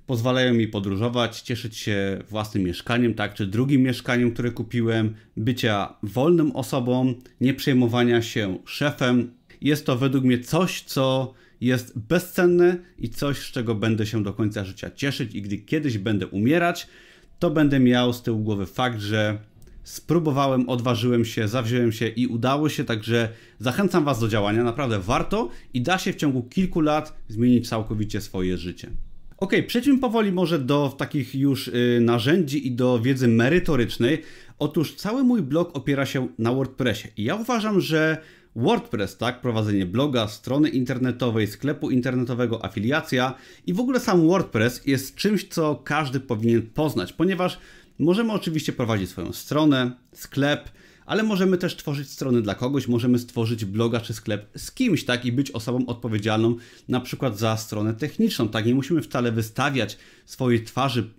pozwalają 0.06 0.54
mi 0.54 0.68
podróżować, 0.68 1.40
cieszyć 1.40 1.76
się 1.76 2.22
własnym 2.30 2.64
mieszkaniem, 2.64 3.14
tak, 3.14 3.34
czy 3.34 3.46
drugim 3.46 3.82
mieszkaniem, 3.82 4.32
które 4.32 4.50
kupiłem, 4.50 5.14
bycia 5.36 5.94
wolnym 6.02 6.52
osobą, 6.52 7.14
nie 7.40 7.54
przejmowania 7.54 8.22
się 8.22 8.58
szefem. 8.66 9.32
Jest 9.60 9.86
to 9.86 9.96
według 9.96 10.24
mnie 10.24 10.38
coś, 10.38 10.82
co 10.82 11.34
jest 11.60 11.98
bezcenne 11.98 12.76
i 12.98 13.08
coś, 13.08 13.38
z 13.38 13.52
czego 13.52 13.74
będę 13.74 14.06
się 14.06 14.22
do 14.22 14.32
końca 14.32 14.64
życia 14.64 14.90
cieszyć 14.90 15.34
i 15.34 15.42
gdy 15.42 15.58
kiedyś 15.58 15.98
będę 15.98 16.26
umierać, 16.26 16.86
to 17.38 17.50
będę 17.50 17.80
miał 17.80 18.12
z 18.12 18.22
tyłu 18.22 18.38
głowy 18.38 18.66
fakt, 18.66 19.00
że 19.00 19.38
spróbowałem, 19.88 20.68
odważyłem 20.68 21.24
się, 21.24 21.48
zawziąłem 21.48 21.92
się 21.92 22.08
i 22.08 22.26
udało 22.26 22.68
się, 22.68 22.84
także 22.84 23.28
zachęcam 23.58 24.04
Was 24.04 24.20
do 24.20 24.28
działania, 24.28 24.64
naprawdę 24.64 24.98
warto 24.98 25.48
i 25.74 25.80
da 25.82 25.98
się 25.98 26.12
w 26.12 26.16
ciągu 26.16 26.42
kilku 26.42 26.80
lat 26.80 27.16
zmienić 27.28 27.68
całkowicie 27.68 28.20
swoje 28.20 28.58
życie. 28.58 28.90
Ok, 29.38 29.52
przejdźmy 29.66 29.98
powoli 29.98 30.32
może 30.32 30.58
do 30.58 30.94
takich 30.98 31.34
już 31.34 31.68
y, 31.68 31.98
narzędzi 32.02 32.66
i 32.66 32.72
do 32.72 32.98
wiedzy 32.98 33.28
merytorycznej. 33.28 34.22
Otóż 34.58 34.94
cały 34.94 35.24
mój 35.24 35.42
blog 35.42 35.76
opiera 35.76 36.06
się 36.06 36.28
na 36.38 36.52
WordPressie 36.52 37.08
i 37.16 37.24
ja 37.24 37.34
uważam, 37.34 37.80
że 37.80 38.18
WordPress, 38.56 39.16
tak, 39.16 39.40
prowadzenie 39.40 39.86
bloga, 39.86 40.28
strony 40.28 40.68
internetowej, 40.68 41.46
sklepu 41.46 41.90
internetowego, 41.90 42.64
afiliacja 42.64 43.34
i 43.66 43.74
w 43.74 43.80
ogóle 43.80 44.00
sam 44.00 44.28
WordPress 44.28 44.86
jest 44.86 45.14
czymś, 45.14 45.48
co 45.48 45.76
każdy 45.84 46.20
powinien 46.20 46.62
poznać, 46.62 47.12
ponieważ 47.12 47.58
możemy 47.98 48.32
oczywiście 48.32 48.72
prowadzić 48.72 49.10
swoją 49.10 49.32
stronę, 49.32 49.90
sklep, 50.12 50.70
ale 51.06 51.22
możemy 51.22 51.58
też 51.58 51.76
tworzyć 51.76 52.10
strony 52.10 52.42
dla 52.42 52.54
kogoś, 52.54 52.88
możemy 52.88 53.18
stworzyć 53.18 53.64
bloga 53.64 54.00
czy 54.00 54.14
sklep 54.14 54.46
z 54.56 54.72
kimś, 54.72 55.04
tak, 55.04 55.24
i 55.24 55.32
być 55.32 55.50
osobą 55.50 55.86
odpowiedzialną 55.86 56.56
na 56.88 57.00
przykład 57.00 57.38
za 57.38 57.56
stronę 57.56 57.94
techniczną, 57.94 58.48
tak, 58.48 58.66
nie 58.66 58.74
musimy 58.74 59.02
wcale 59.02 59.32
wystawiać 59.32 59.98
swojej 60.26 60.64
twarzy 60.64 61.10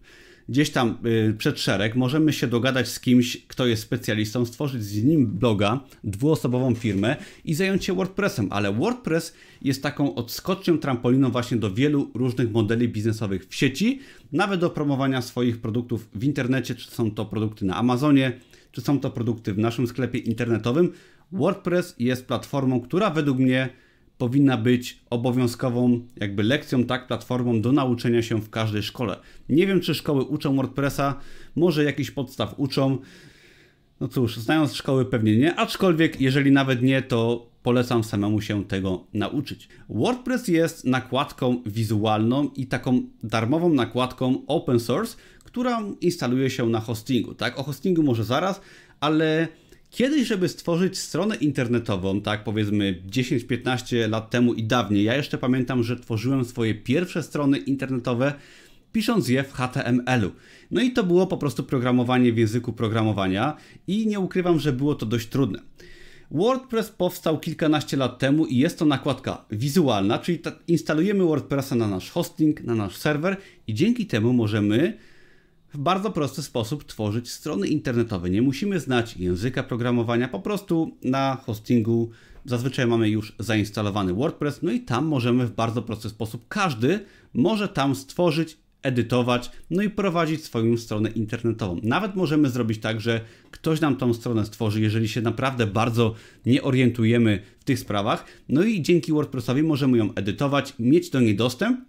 gdzieś 0.50 0.70
tam 0.70 0.98
y, 1.06 1.34
przed 1.38 1.60
szereg, 1.60 1.96
możemy 1.96 2.34
się 2.34 2.48
dogadać 2.48 2.88
z 2.88 3.00
kimś, 3.00 3.46
kto 3.48 3.68
jest 3.68 3.84
specjalistą, 3.84 4.46
stworzyć 4.46 4.84
z 4.84 5.04
nim 5.04 5.28
bloga, 5.28 5.80
dwuosobową 6.04 6.76
firmę 6.76 7.16
i 7.46 7.54
zająć 7.54 7.86
się 7.86 7.94
WordPressem, 7.94 8.48
ale 8.52 8.74
WordPress 8.74 9.34
jest 9.62 9.84
taką 9.84 10.16
odskocznią, 10.16 10.78
trampoliną 10.78 11.32
właśnie 11.32 11.58
do 11.58 11.74
wielu 11.74 12.12
różnych 12.14 12.52
modeli 12.52 12.90
biznesowych 12.90 13.46
w 13.46 13.56
sieci, 13.56 14.00
nawet 14.32 14.60
do 14.60 14.70
promowania 14.70 15.22
swoich 15.22 15.62
produktów 15.62 16.10
w 16.16 16.24
internecie, 16.24 16.76
czy 16.76 16.92
są 16.92 17.12
to 17.12 17.26
produkty 17.26 17.66
na 17.66 17.76
Amazonie, 17.76 18.40
czy 18.72 18.82
są 18.82 19.00
to 19.00 19.10
produkty 19.10 19.54
w 19.54 19.58
naszym 19.58 19.88
sklepie 19.88 20.20
internetowym. 20.20 20.92
WordPress 21.32 21.96
jest 22.00 22.26
platformą, 22.26 22.82
która 22.82 23.10
według 23.10 23.38
mnie 23.38 23.70
powinna 24.20 24.58
być 24.58 25.00
obowiązkową 25.10 26.02
jakby 26.16 26.44
lekcją, 26.44 26.84
tak, 26.84 27.08
platformą 27.08 27.62
do 27.62 27.72
nauczenia 27.72 28.22
się 28.22 28.42
w 28.42 28.50
każdej 28.50 28.84
szkole. 28.84 29.20
Nie 29.50 29.68
wiem, 29.68 29.82
czy 29.82 29.96
szkoły 29.96 30.24
uczą 30.24 30.56
WordPressa, 30.56 31.20
może 31.56 31.84
jakiś 31.84 32.12
podstaw 32.12 32.54
uczą. 32.58 32.98
No 34.00 34.08
cóż, 34.08 34.38
znając 34.38 34.74
szkoły 34.74 35.06
pewnie 35.06 35.38
nie, 35.38 35.56
aczkolwiek 35.56 36.22
jeżeli 36.22 36.52
nawet 36.52 36.82
nie, 36.82 37.02
to 37.02 37.50
polecam 37.64 38.04
samemu 38.04 38.42
się 38.42 38.66
tego 38.66 39.08
nauczyć. 39.14 39.68
WordPress 39.90 40.48
jest 40.48 40.86
nakładką 40.86 41.62
wizualną 41.66 42.50
i 42.56 42.68
taką 42.68 43.02
darmową 43.24 43.74
nakładką 43.74 44.46
open 44.48 44.80
source, 44.80 45.18
która 45.44 45.84
instaluje 46.02 46.50
się 46.50 46.70
na 46.70 46.80
hostingu. 46.80 47.34
Tak, 47.34 47.60
o 47.60 47.64
hostingu 47.64 48.04
może 48.04 48.24
zaraz, 48.24 48.62
ale 49.00 49.48
Kiedyś, 49.92 50.28
żeby 50.28 50.50
stworzyć 50.50 50.98
stronę 50.98 51.36
internetową, 51.36 52.22
tak 52.22 52.44
powiedzmy 52.44 53.02
10-15 53.10 54.10
lat 54.10 54.30
temu 54.30 54.54
i 54.54 54.64
dawniej, 54.64 55.04
ja 55.04 55.16
jeszcze 55.16 55.38
pamiętam, 55.38 55.84
że 55.84 56.00
tworzyłem 56.00 56.46
swoje 56.46 56.76
pierwsze 56.76 57.24
strony 57.24 57.58
internetowe 57.58 58.34
pisząc 58.92 59.28
je 59.28 59.44
w 59.44 59.54
HTML-u. 59.54 60.32
No 60.72 60.82
i 60.82 60.92
to 60.92 61.04
było 61.04 61.28
po 61.28 61.38
prostu 61.38 61.64
programowanie 61.64 62.34
w 62.34 62.38
języku 62.38 62.74
programowania 62.74 63.58
i 63.88 64.08
nie 64.08 64.20
ukrywam, 64.20 64.60
że 64.60 64.74
było 64.74 64.96
to 64.96 65.06
dość 65.06 65.28
trudne. 65.28 65.60
WordPress 66.32 66.90
powstał 66.90 67.40
kilkanaście 67.40 67.98
lat 67.98 68.20
temu 68.20 68.46
i 68.46 68.58
jest 68.58 68.80
to 68.80 68.86
nakładka 68.86 69.46
wizualna, 69.52 70.20
czyli 70.20 70.40
instalujemy 70.68 71.24
WordPressa 71.24 71.76
na 71.76 71.88
nasz 71.88 72.10
hosting, 72.10 72.62
na 72.62 72.76
nasz 72.76 72.98
serwer 72.98 73.38
i 73.68 73.74
dzięki 73.74 74.06
temu 74.06 74.34
możemy 74.34 74.98
w 75.74 75.78
bardzo 75.78 76.12
prosty 76.12 76.44
sposób 76.44 76.84
tworzyć 76.84 77.32
strony 77.32 77.68
internetowe. 77.68 78.30
Nie 78.30 78.42
musimy 78.42 78.80
znać 78.80 79.18
języka 79.18 79.64
programowania, 79.64 80.28
po 80.28 80.40
prostu 80.40 80.98
na 81.04 81.36
hostingu 81.46 82.10
zazwyczaj 82.46 82.88
mamy 82.88 83.10
już 83.10 83.36
zainstalowany 83.40 84.14
WordPress, 84.14 84.62
no 84.62 84.72
i 84.72 84.80
tam 84.80 85.06
możemy 85.06 85.48
w 85.48 85.52
bardzo 85.52 85.82
prosty 85.82 86.10
sposób, 86.10 86.46
każdy 86.48 87.00
może 87.34 87.68
tam 87.68 87.96
stworzyć, 87.96 88.58
edytować, 88.84 89.52
no 89.70 89.84
i 89.84 89.90
prowadzić 89.90 90.44
swoją 90.44 90.78
stronę 90.78 91.10
internetową. 91.10 91.80
Nawet 91.84 92.16
możemy 92.16 92.50
zrobić 92.50 92.80
tak, 92.80 93.02
że 93.02 93.22
ktoś 93.52 93.82
nam 93.82 93.96
tą 93.96 94.14
stronę 94.14 94.46
stworzy, 94.46 94.82
jeżeli 94.82 95.08
się 95.08 95.22
naprawdę 95.22 95.68
bardzo 95.68 96.16
nie 96.46 96.64
orientujemy 96.64 97.42
w 97.60 97.64
tych 97.64 97.80
sprawach, 97.80 98.26
no 98.50 98.64
i 98.64 98.82
dzięki 98.82 99.12
WordPressowi 99.12 99.64
możemy 99.64 99.98
ją 99.98 100.14
edytować, 100.14 100.74
mieć 100.80 101.10
do 101.10 101.20
niej 101.20 101.36
dostęp, 101.36 101.89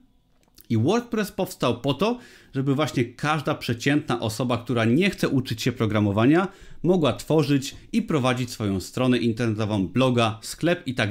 i 0.70 0.78
WordPress 0.78 1.32
powstał 1.32 1.80
po 1.80 1.94
to, 1.94 2.18
żeby 2.54 2.74
właśnie 2.74 3.04
każda 3.04 3.54
przeciętna 3.54 4.20
osoba, 4.20 4.58
która 4.58 4.84
nie 4.84 5.10
chce 5.10 5.28
uczyć 5.28 5.62
się 5.62 5.72
programowania, 5.72 6.48
mogła 6.82 7.12
tworzyć 7.12 7.76
i 7.92 8.02
prowadzić 8.02 8.50
swoją 8.50 8.80
stronę 8.80 9.18
internetową, 9.18 9.88
bloga, 9.88 10.38
sklep 10.42 10.86
i 10.86 10.94
tak. 10.94 11.10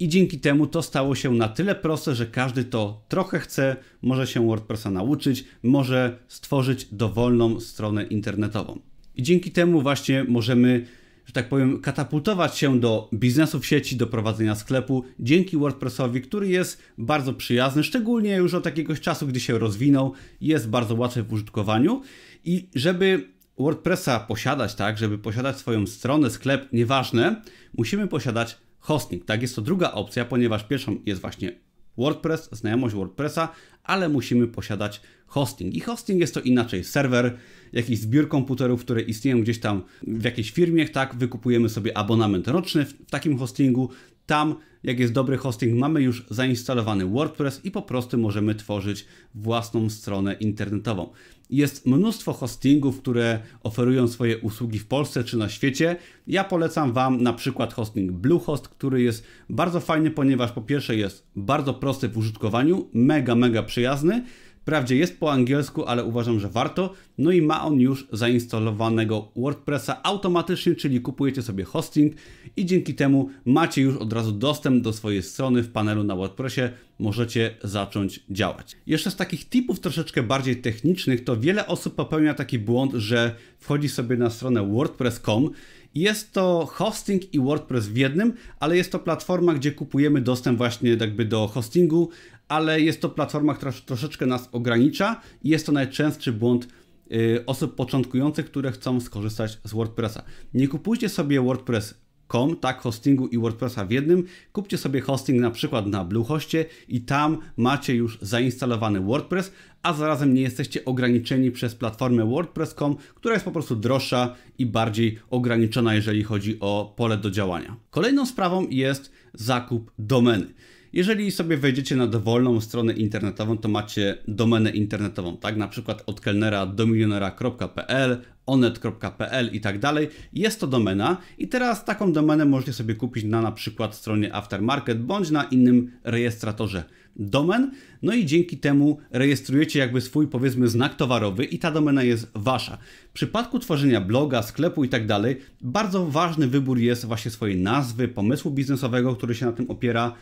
I 0.00 0.08
dzięki 0.08 0.40
temu 0.40 0.66
to 0.66 0.82
stało 0.82 1.14
się 1.14 1.34
na 1.34 1.48
tyle 1.48 1.74
proste, 1.74 2.14
że 2.14 2.26
każdy 2.26 2.64
to 2.64 3.04
trochę 3.08 3.38
chce, 3.38 3.76
może 4.02 4.26
się 4.26 4.46
WordPressa 4.46 4.90
nauczyć, 4.90 5.44
może 5.62 6.18
stworzyć 6.28 6.86
dowolną 6.92 7.60
stronę 7.60 8.04
internetową. 8.04 8.78
I 9.16 9.22
dzięki 9.22 9.50
temu 9.50 9.82
właśnie 9.82 10.24
możemy 10.28 10.86
że 11.26 11.32
tak 11.32 11.48
powiem, 11.48 11.80
katapultować 11.80 12.58
się 12.58 12.80
do 12.80 13.10
biznesu 13.14 13.60
w 13.60 13.66
sieci, 13.66 13.96
do 13.96 14.06
prowadzenia 14.06 14.54
sklepu 14.54 15.04
dzięki 15.20 15.56
WordPressowi, 15.56 16.20
który 16.20 16.48
jest 16.48 16.82
bardzo 16.98 17.34
przyjazny, 17.34 17.84
szczególnie 17.84 18.36
już 18.36 18.54
od 18.54 18.66
jakiegoś 18.66 19.00
czasu, 19.00 19.26
gdy 19.26 19.40
się 19.40 19.58
rozwinął, 19.58 20.12
jest 20.40 20.68
bardzo 20.68 20.94
łatwy 20.94 21.22
w 21.22 21.32
użytkowaniu 21.32 22.02
i 22.44 22.68
żeby 22.74 23.28
WordPressa 23.58 24.20
posiadać, 24.20 24.74
tak, 24.74 24.98
żeby 24.98 25.18
posiadać 25.18 25.56
swoją 25.56 25.86
stronę, 25.86 26.30
sklep, 26.30 26.72
nieważne, 26.72 27.42
musimy 27.74 28.06
posiadać 28.06 28.58
hosting. 28.78 29.24
Tak, 29.24 29.42
jest 29.42 29.56
to 29.56 29.62
druga 29.62 29.92
opcja, 29.92 30.24
ponieważ 30.24 30.64
pierwszą 30.64 30.96
jest 31.06 31.20
właśnie 31.20 31.52
WordPress, 31.98 32.48
znajomość 32.52 32.94
WordPressa, 32.94 33.48
ale 33.84 34.08
musimy 34.08 34.48
posiadać 34.48 35.00
hosting. 35.26 35.74
I 35.74 35.80
hosting 35.80 36.20
jest 36.20 36.34
to 36.34 36.40
inaczej 36.40 36.84
serwer, 36.84 37.36
jakiś 37.72 37.98
zbiór 37.98 38.28
komputerów, 38.28 38.80
które 38.80 39.02
istnieją 39.02 39.40
gdzieś 39.40 39.60
tam 39.60 39.82
w 40.02 40.24
jakiejś 40.24 40.50
firmie, 40.50 40.88
tak, 40.88 41.14
wykupujemy 41.14 41.68
sobie 41.68 41.98
abonament 41.98 42.48
roczny 42.48 42.84
w 42.84 43.10
takim 43.10 43.38
hostingu. 43.38 43.90
Tam, 44.26 44.54
jak 44.82 44.98
jest 44.98 45.12
dobry 45.12 45.36
hosting, 45.36 45.78
mamy 45.78 46.02
już 46.02 46.26
zainstalowany 46.30 47.06
WordPress 47.06 47.60
i 47.64 47.70
po 47.70 47.82
prostu 47.82 48.18
możemy 48.18 48.54
tworzyć 48.54 49.06
własną 49.34 49.90
stronę 49.90 50.34
internetową. 50.34 51.08
Jest 51.50 51.86
mnóstwo 51.86 52.32
hostingów, 52.32 52.98
które 52.98 53.40
oferują 53.62 54.08
swoje 54.08 54.38
usługi 54.38 54.78
w 54.78 54.86
Polsce 54.86 55.24
czy 55.24 55.36
na 55.36 55.48
świecie. 55.48 55.96
Ja 56.26 56.44
polecam 56.44 56.92
Wam 56.92 57.22
na 57.22 57.32
przykład 57.32 57.74
hosting 57.74 58.12
Bluehost, 58.12 58.68
który 58.68 59.02
jest 59.02 59.24
bardzo 59.50 59.80
fajny, 59.80 60.10
ponieważ 60.10 60.52
po 60.52 60.62
pierwsze 60.62 60.96
jest 60.96 61.26
bardzo 61.36 61.74
prosty 61.74 62.08
w 62.08 62.18
użytkowaniu, 62.18 62.88
mega, 62.92 63.34
mega 63.34 63.62
przyjazny. 63.62 64.24
Wprawdzie 64.66 64.96
jest 64.96 65.20
po 65.20 65.32
angielsku, 65.32 65.84
ale 65.84 66.04
uważam, 66.04 66.40
że 66.40 66.48
warto. 66.48 66.92
No 67.18 67.30
i 67.30 67.42
ma 67.42 67.64
on 67.64 67.80
już 67.80 68.08
zainstalowanego 68.12 69.28
WordPressa 69.36 70.02
automatycznie, 70.02 70.74
czyli 70.74 71.00
kupujecie 71.00 71.42
sobie 71.42 71.64
hosting 71.64 72.14
i 72.56 72.66
dzięki 72.66 72.94
temu 72.94 73.30
macie 73.44 73.82
już 73.82 73.96
od 73.96 74.12
razu 74.12 74.32
dostęp 74.32 74.84
do 74.84 74.92
swojej 74.92 75.22
strony 75.22 75.62
w 75.62 75.70
panelu 75.72 76.04
na 76.04 76.16
WordPressie. 76.16 76.60
Możecie 76.98 77.54
zacząć 77.62 78.24
działać. 78.30 78.76
Jeszcze 78.86 79.10
z 79.10 79.16
takich 79.16 79.48
tipów 79.48 79.80
troszeczkę 79.80 80.22
bardziej 80.22 80.56
technicznych, 80.56 81.24
to 81.24 81.36
wiele 81.36 81.66
osób 81.66 81.94
popełnia 81.94 82.34
taki 82.34 82.58
błąd, 82.58 82.92
że 82.92 83.34
wchodzi 83.58 83.88
sobie 83.88 84.16
na 84.16 84.30
stronę 84.30 84.66
wordpress.com 84.72 85.50
jest 85.96 86.32
to 86.32 86.66
hosting 86.72 87.34
i 87.34 87.40
WordPress 87.40 87.86
w 87.86 87.96
jednym, 87.96 88.32
ale 88.60 88.76
jest 88.76 88.92
to 88.92 88.98
platforma, 88.98 89.54
gdzie 89.54 89.72
kupujemy 89.72 90.20
dostęp 90.20 90.58
właśnie 90.58 90.90
jakby 90.90 91.24
do 91.24 91.46
hostingu, 91.48 92.10
ale 92.48 92.80
jest 92.80 93.00
to 93.00 93.08
platforma, 93.08 93.54
która 93.54 93.72
troszeczkę 93.72 94.26
nas 94.26 94.48
ogranicza 94.52 95.20
i 95.42 95.48
jest 95.48 95.66
to 95.66 95.72
najczęstszy 95.72 96.32
błąd 96.32 96.68
y, 97.12 97.44
osób 97.46 97.74
początkujących, 97.74 98.46
które 98.46 98.72
chcą 98.72 99.00
skorzystać 99.00 99.58
z 99.64 99.72
WordPressa. 99.72 100.22
Nie 100.54 100.68
kupujcie 100.68 101.08
sobie 101.08 101.40
WordPress.com, 101.40 102.56
tak, 102.56 102.80
hostingu 102.80 103.26
i 103.26 103.38
WordPressa 103.38 103.84
w 103.84 103.90
jednym. 103.90 104.24
Kupcie 104.52 104.78
sobie 104.78 105.00
hosting 105.00 105.40
na 105.40 105.50
przykład 105.50 105.86
na 105.86 106.04
Bluehostie 106.04 106.64
i 106.88 107.00
tam 107.00 107.38
macie 107.56 107.94
już 107.94 108.18
zainstalowany 108.22 109.00
WordPress, 109.00 109.52
a 109.82 109.92
zarazem 109.92 110.34
nie 110.34 110.42
jesteście 110.42 110.84
ograniczeni 110.84 111.50
przez 111.50 111.74
platformę 111.74 112.24
WordPress.com, 112.24 112.96
która 113.14 113.34
jest 113.34 113.44
po 113.44 113.52
prostu 113.52 113.76
droższa 113.76 114.34
i 114.58 114.66
bardziej 114.66 115.18
ograniczona, 115.30 115.94
jeżeli 115.94 116.22
chodzi 116.22 116.60
o 116.60 116.94
pole 116.96 117.16
do 117.16 117.30
działania. 117.30 117.76
Kolejną 117.90 118.26
sprawą 118.26 118.66
jest 118.70 119.12
zakup 119.34 119.92
domeny. 119.98 120.46
Jeżeli 120.92 121.30
sobie 121.30 121.56
wejdziecie 121.56 121.96
na 121.96 122.06
dowolną 122.06 122.60
stronę 122.60 122.92
internetową, 122.92 123.58
to 123.58 123.68
macie 123.68 124.18
domenę 124.28 124.70
internetową, 124.70 125.36
tak? 125.36 125.56
Na 125.56 125.68
przykład 125.68 126.02
od 126.06 126.20
kelnera 126.20 126.66
do 126.66 126.86
milionera.pl, 126.86 128.22
onet.pl 128.46 129.50
i 129.52 129.60
tak 129.60 129.78
dalej. 129.78 130.08
Jest 130.32 130.60
to 130.60 130.66
domena 130.66 131.16
i 131.38 131.48
teraz 131.48 131.84
taką 131.84 132.12
domenę 132.12 132.44
możecie 132.44 132.72
sobie 132.72 132.94
kupić 132.94 133.24
na 133.24 133.42
na 133.42 133.52
przykład 133.52 133.94
stronie 133.94 134.34
Aftermarket 134.34 135.02
bądź 135.02 135.30
na 135.30 135.44
innym 135.44 135.90
rejestratorze 136.04 136.84
domen. 137.16 137.70
No 138.02 138.14
i 138.14 138.26
dzięki 138.26 138.58
temu 138.58 138.98
rejestrujecie 139.10 139.78
jakby 139.78 140.00
swój 140.00 140.28
powiedzmy 140.28 140.68
znak 140.68 140.94
towarowy 140.94 141.44
i 141.44 141.58
ta 141.58 141.70
domena 141.70 142.02
jest 142.02 142.30
wasza. 142.34 142.78
W 143.10 143.12
przypadku 143.12 143.58
tworzenia 143.58 144.00
bloga, 144.00 144.42
sklepu 144.42 144.84
i 144.84 144.88
tak 144.88 145.06
dalej, 145.06 145.36
bardzo 145.60 146.06
ważny 146.06 146.48
wybór 146.48 146.78
jest 146.78 147.04
właśnie 147.04 147.30
swojej 147.30 147.56
nazwy, 147.56 148.08
pomysłu 148.08 148.50
biznesowego, 148.50 149.16
który 149.16 149.34
się 149.34 149.46
na 149.46 149.52
tym 149.52 149.70
opiera 149.70 150.14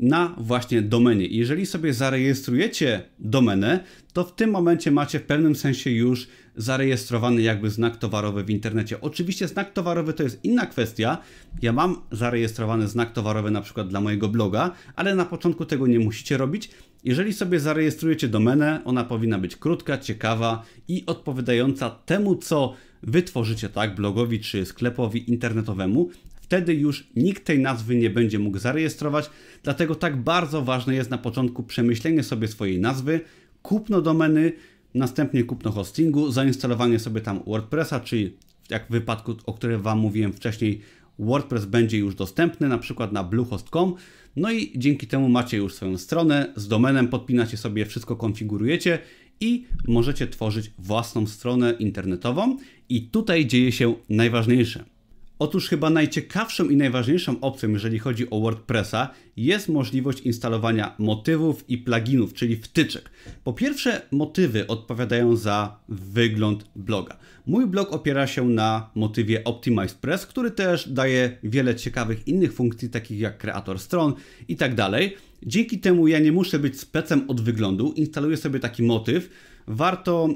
na 0.00 0.34
właśnie 0.38 0.82
domenie. 0.82 1.26
Jeżeli 1.26 1.66
sobie 1.66 1.94
zarejestrujecie 1.94 3.02
domenę, 3.18 3.80
to 4.12 4.24
w 4.24 4.34
tym 4.34 4.50
momencie 4.50 4.90
macie 4.90 5.18
w 5.18 5.22
pewnym 5.22 5.56
sensie 5.56 5.90
już 5.90 6.28
zarejestrowany 6.56 7.42
jakby 7.42 7.70
znak 7.70 7.96
towarowy 7.96 8.44
w 8.44 8.50
internecie. 8.50 9.00
Oczywiście 9.00 9.48
znak 9.48 9.72
towarowy 9.72 10.12
to 10.12 10.22
jest 10.22 10.44
inna 10.44 10.66
kwestia. 10.66 11.18
Ja 11.62 11.72
mam 11.72 12.02
zarejestrowany 12.12 12.88
znak 12.88 13.12
towarowy 13.12 13.50
na 13.50 13.60
przykład 13.60 13.88
dla 13.88 14.00
mojego 14.00 14.28
bloga, 14.28 14.72
ale 14.96 15.14
na 15.14 15.24
początku 15.24 15.64
tego 15.64 15.86
nie 15.86 15.98
musicie 15.98 16.36
robić. 16.36 16.70
Jeżeli 17.04 17.32
sobie 17.32 17.60
zarejestrujecie 17.60 18.28
domenę, 18.28 18.80
ona 18.84 19.04
powinna 19.04 19.38
być 19.38 19.56
krótka, 19.56 19.98
ciekawa 19.98 20.62
i 20.88 21.06
odpowiadająca 21.06 21.90
temu, 21.90 22.36
co 22.36 22.74
wytworzycie, 23.02 23.68
tak, 23.68 23.94
blogowi 23.94 24.40
czy 24.40 24.66
sklepowi 24.66 25.30
internetowemu. 25.30 26.10
Wtedy 26.46 26.74
już 26.74 27.06
nikt 27.16 27.44
tej 27.44 27.58
nazwy 27.58 27.96
nie 27.96 28.10
będzie 28.10 28.38
mógł 28.38 28.58
zarejestrować, 28.58 29.30
dlatego 29.62 29.94
tak 29.94 30.16
bardzo 30.16 30.62
ważne 30.62 30.94
jest 30.94 31.10
na 31.10 31.18
początku 31.18 31.62
przemyślenie 31.62 32.22
sobie 32.22 32.48
swojej 32.48 32.80
nazwy, 32.80 33.20
kupno 33.62 34.00
domeny, 34.02 34.52
następnie 34.94 35.44
kupno 35.44 35.70
hostingu, 35.70 36.30
zainstalowanie 36.30 36.98
sobie 36.98 37.20
tam 37.20 37.40
WordPressa, 37.46 38.00
czyli 38.00 38.36
jak 38.70 38.86
w 38.86 38.90
wypadku, 38.90 39.34
o 39.46 39.52
którym 39.52 39.82
Wam 39.82 39.98
mówiłem 39.98 40.32
wcześniej, 40.32 40.80
WordPress 41.18 41.64
będzie 41.64 41.98
już 41.98 42.14
dostępny 42.14 42.68
na 42.68 42.78
przykład 42.78 43.12
na 43.12 43.24
bluehost.com. 43.24 43.94
No 44.36 44.52
i 44.52 44.72
dzięki 44.76 45.06
temu 45.06 45.28
macie 45.28 45.56
już 45.56 45.74
swoją 45.74 45.98
stronę 45.98 46.52
z 46.56 46.68
domenem, 46.68 47.08
podpinacie 47.08 47.56
sobie, 47.56 47.86
wszystko 47.86 48.16
konfigurujecie 48.16 48.98
i 49.40 49.64
możecie 49.88 50.26
tworzyć 50.26 50.70
własną 50.78 51.26
stronę 51.26 51.72
internetową. 51.72 52.56
I 52.88 53.02
tutaj 53.02 53.46
dzieje 53.46 53.72
się 53.72 53.94
najważniejsze. 54.08 54.95
Otóż 55.38 55.68
chyba 55.68 55.90
najciekawszą 55.90 56.68
i 56.68 56.76
najważniejszą 56.76 57.40
opcją, 57.40 57.70
jeżeli 57.70 57.98
chodzi 57.98 58.30
o 58.30 58.40
WordPressa, 58.40 59.10
jest 59.36 59.68
możliwość 59.68 60.20
instalowania 60.20 60.94
motywów 60.98 61.64
i 61.70 61.78
pluginów, 61.78 62.34
czyli 62.34 62.56
wtyczek. 62.56 63.10
Po 63.44 63.52
pierwsze, 63.52 64.02
motywy 64.10 64.66
odpowiadają 64.66 65.36
za 65.36 65.80
wygląd 65.88 66.64
bloga. 66.76 67.16
Mój 67.46 67.66
blog 67.66 67.92
opiera 67.92 68.26
się 68.26 68.48
na 68.48 68.90
motywie 68.94 69.44
OptimizePress, 69.44 70.26
który 70.26 70.50
też 70.50 70.88
daje 70.88 71.36
wiele 71.42 71.74
ciekawych 71.74 72.28
innych 72.28 72.52
funkcji, 72.52 72.90
takich 72.90 73.20
jak 73.20 73.38
kreator 73.38 73.78
stron 73.78 74.14
i 74.48 74.56
tak 74.56 74.74
dalej. 74.74 75.16
Dzięki 75.42 75.78
temu 75.78 76.08
ja 76.08 76.18
nie 76.18 76.32
muszę 76.32 76.58
być 76.58 76.80
specem 76.80 77.30
od 77.30 77.40
wyglądu, 77.40 77.92
instaluję 77.92 78.36
sobie 78.36 78.60
taki 78.60 78.82
motyw, 78.82 79.30
warto 79.66 80.28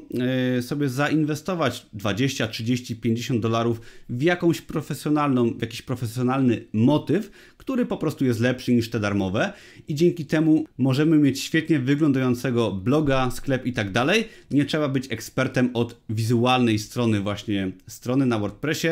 e, 0.58 0.62
sobie 0.62 0.88
zainwestować 0.88 1.86
20, 1.92 2.48
30, 2.48 2.96
50 2.96 3.40
dolarów 3.40 3.80
w 4.08 4.22
jakąś 4.22 4.60
profesjonalną, 4.60 5.54
w 5.58 5.60
jakiś 5.60 5.82
profesjonalny 5.82 6.64
motyw, 6.72 7.30
który 7.56 7.86
po 7.86 7.96
prostu 7.96 8.24
jest 8.24 8.40
lepszy 8.40 8.74
niż 8.74 8.90
te 8.90 9.00
darmowe 9.00 9.52
i 9.88 9.94
dzięki 9.94 10.26
temu 10.26 10.64
możemy 10.78 11.18
mieć 11.18 11.40
świetnie 11.40 11.78
wyglądającego 11.78 12.72
bloga, 12.72 13.30
sklep 13.30 13.66
i 13.66 13.72
tak 13.72 13.92
dalej. 13.92 14.28
Nie 14.50 14.64
trzeba 14.64 14.88
być 14.88 15.06
ekspertem 15.12 15.70
od 15.74 16.00
wizualnej 16.08 16.78
strony 16.78 17.20
właśnie 17.20 17.72
strony 17.86 18.26
na 18.26 18.38
WordPressie 18.38 18.88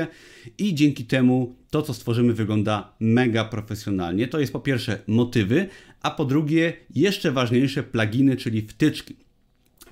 i 0.59 0.75
dzięki 0.75 1.05
temu 1.05 1.55
to, 1.71 1.83
co 1.83 1.95
stworzymy, 1.95 2.33
wygląda 2.33 2.93
mega 3.01 3.45
profesjonalnie. 3.45 4.29
To 4.29 4.41
jest 4.41 4.53
po 4.53 4.61
pierwsze 4.61 4.99
motywy, 5.07 5.69
a 6.03 6.11
po 6.11 6.25
drugie 6.25 6.73
jeszcze 6.95 7.33
ważniejsze 7.33 7.83
pluginy, 7.83 8.37
czyli 8.37 8.63
wtyczki. 8.63 9.28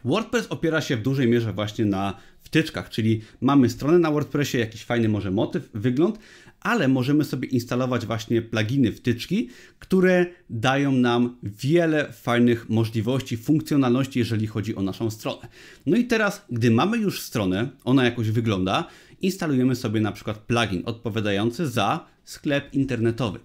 WordPress 0.07 0.47
opiera 0.47 0.81
się 0.81 0.97
w 0.97 1.03
dużej 1.03 1.29
mierze 1.29 1.53
właśnie 1.53 1.85
na 1.85 2.17
wtyczkach, 2.41 2.91
czyli 2.91 3.21
mamy 3.41 3.71
stronę 3.71 3.99
na 3.99 4.11
WordPressie, 4.11 4.59
jakiś 4.59 4.85
fajny 4.85 5.09
może 5.09 5.31
motyw, 5.31 5.71
wygląd, 5.75 6.19
ale 6.61 6.89
możemy 6.89 7.25
sobie 7.25 7.49
instalować 7.49 8.07
właśnie 8.07 8.43
pluginy, 8.43 8.93
wtyczki, 8.93 9.49
które 9.79 10.27
dają 10.51 10.93
nam 10.93 11.37
wiele 11.43 12.13
fajnych 12.13 12.69
możliwości, 12.69 13.37
funkcjonalności, 13.37 14.19
jeżeli 14.19 14.47
chodzi 14.47 14.77
o 14.77 14.83
naszą 14.83 15.11
stronę. 15.11 15.49
No 15.87 15.97
i 15.97 16.05
teraz, 16.05 16.45
gdy 16.51 16.71
mamy 16.71 16.97
już 16.97 17.21
stronę, 17.21 17.69
ona 17.85 18.05
jakoś 18.05 18.31
wygląda, 18.31 18.89
instalujemy 19.23 19.77
sobie 19.77 20.01
na 20.01 20.13
przykład 20.13 20.39
plugin 20.39 20.83
odpowiadający 20.85 21.69
za 21.69 22.07
sklep 22.25 22.75
internetowy. 22.75 23.39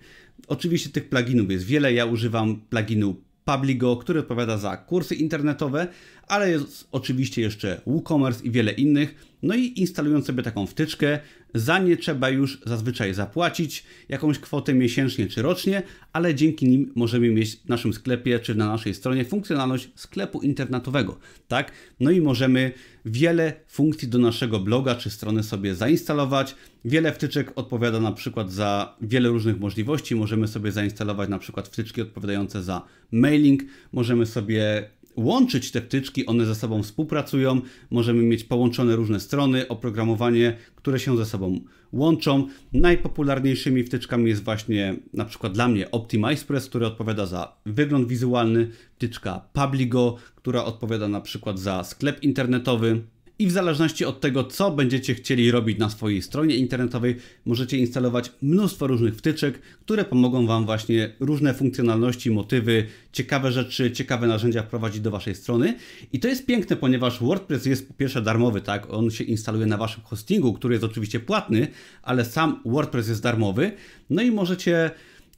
Oczywiście 0.47 0.89
tych 0.89 1.09
pluginów 1.09 1.51
jest 1.51 1.65
wiele, 1.65 1.93
ja 1.93 2.05
używam 2.05 2.61
pluginu 2.69 3.15
Publigo, 3.45 3.97
który 3.97 4.19
odpowiada 4.19 4.57
za 4.57 4.77
kursy 4.77 5.15
internetowe, 5.15 5.87
ale 6.27 6.51
jest 6.51 6.87
oczywiście 6.91 7.41
jeszcze 7.41 7.81
WooCommerce 7.87 8.43
i 8.43 8.51
wiele 8.51 8.71
innych. 8.71 9.31
No 9.43 9.55
i 9.55 9.79
instalując 9.79 10.25
sobie 10.25 10.43
taką 10.43 10.67
wtyczkę, 10.67 11.19
za 11.53 11.79
nie 11.79 11.97
trzeba 11.97 12.29
już 12.29 12.61
zazwyczaj 12.65 13.13
zapłacić 13.13 13.83
jakąś 14.09 14.39
kwotę 14.39 14.73
miesięcznie 14.73 15.27
czy 15.27 15.41
rocznie, 15.41 15.83
ale 16.13 16.35
dzięki 16.35 16.67
nim 16.67 16.91
możemy 16.95 17.29
mieć 17.29 17.55
w 17.55 17.69
naszym 17.69 17.93
sklepie 17.93 18.39
czy 18.39 18.55
na 18.55 18.67
naszej 18.67 18.93
stronie 18.93 19.25
funkcjonalność 19.25 19.89
sklepu 19.95 20.41
internetowego, 20.41 21.19
tak? 21.47 21.71
No 21.99 22.11
i 22.11 22.21
możemy 22.21 22.71
wiele 23.05 23.53
funkcji 23.67 24.07
do 24.07 24.17
naszego 24.17 24.59
bloga 24.59 24.95
czy 24.95 25.09
strony 25.09 25.43
sobie 25.43 25.75
zainstalować. 25.75 26.55
Wiele 26.85 27.13
wtyczek 27.13 27.51
odpowiada 27.55 27.99
na 27.99 28.11
przykład 28.11 28.51
za 28.51 28.95
wiele 29.01 29.29
różnych 29.29 29.59
możliwości. 29.59 30.15
Możemy 30.15 30.47
sobie 30.47 30.71
zainstalować 30.71 31.29
na 31.29 31.39
przykład 31.39 31.67
wtyczki 31.67 32.01
odpowiadające 32.01 32.63
za 32.63 32.81
mailing, 33.11 33.63
możemy 33.91 34.25
sobie 34.25 34.89
łączyć 35.15 35.71
te 35.71 35.81
wtyczki, 35.81 36.25
one 36.25 36.45
ze 36.45 36.55
sobą 36.55 36.83
współpracują, 36.83 37.61
możemy 37.91 38.23
mieć 38.23 38.43
połączone 38.43 38.95
różne 38.95 39.19
strony, 39.19 39.67
oprogramowanie, 39.67 40.57
które 40.75 40.99
się 40.99 41.17
ze 41.17 41.25
sobą 41.25 41.59
łączą. 41.93 42.47
Najpopularniejszymi 42.73 43.83
wtyczkami 43.83 44.29
jest 44.29 44.43
właśnie 44.43 44.95
na 45.13 45.25
przykład 45.25 45.53
dla 45.53 45.67
mnie 45.67 45.91
OptimizePress, 45.91 46.69
który 46.69 46.85
odpowiada 46.85 47.25
za 47.25 47.55
wygląd 47.65 48.07
wizualny, 48.07 48.67
wtyczka 48.95 49.41
Publigo, 49.53 50.15
która 50.35 50.65
odpowiada 50.65 51.07
na 51.07 51.21
przykład 51.21 51.59
za 51.59 51.83
sklep 51.83 52.23
internetowy, 52.23 53.01
i 53.41 53.47
w 53.47 53.51
zależności 53.51 54.05
od 54.05 54.21
tego, 54.21 54.43
co 54.43 54.71
będziecie 54.71 55.15
chcieli 55.15 55.51
robić 55.51 55.79
na 55.79 55.89
swojej 55.89 56.21
stronie 56.21 56.55
internetowej, 56.55 57.15
możecie 57.45 57.77
instalować 57.77 58.31
mnóstwo 58.41 58.87
różnych 58.87 59.15
wtyczek, 59.15 59.59
które 59.85 60.05
pomogą 60.05 60.47
Wam 60.47 60.65
właśnie 60.65 61.13
różne 61.19 61.53
funkcjonalności, 61.53 62.31
motywy, 62.31 62.85
ciekawe 63.11 63.51
rzeczy, 63.51 63.91
ciekawe 63.91 64.27
narzędzia 64.27 64.63
wprowadzić 64.63 65.01
do 65.01 65.11
Waszej 65.11 65.35
strony. 65.35 65.77
I 66.13 66.19
to 66.19 66.27
jest 66.27 66.45
piękne, 66.45 66.75
ponieważ 66.75 67.19
WordPress 67.19 67.65
jest 67.65 67.87
po 67.87 67.93
pierwsze 67.93 68.21
darmowy, 68.21 68.61
tak? 68.61 68.93
On 68.93 69.11
się 69.11 69.23
instaluje 69.23 69.65
na 69.65 69.77
Waszym 69.77 70.03
hostingu, 70.03 70.53
który 70.53 70.73
jest 70.73 70.83
oczywiście 70.83 71.19
płatny, 71.19 71.67
ale 72.03 72.25
sam 72.25 72.61
WordPress 72.65 73.07
jest 73.07 73.23
darmowy. 73.23 73.71
No 74.09 74.21
i 74.21 74.31
możecie 74.31 74.91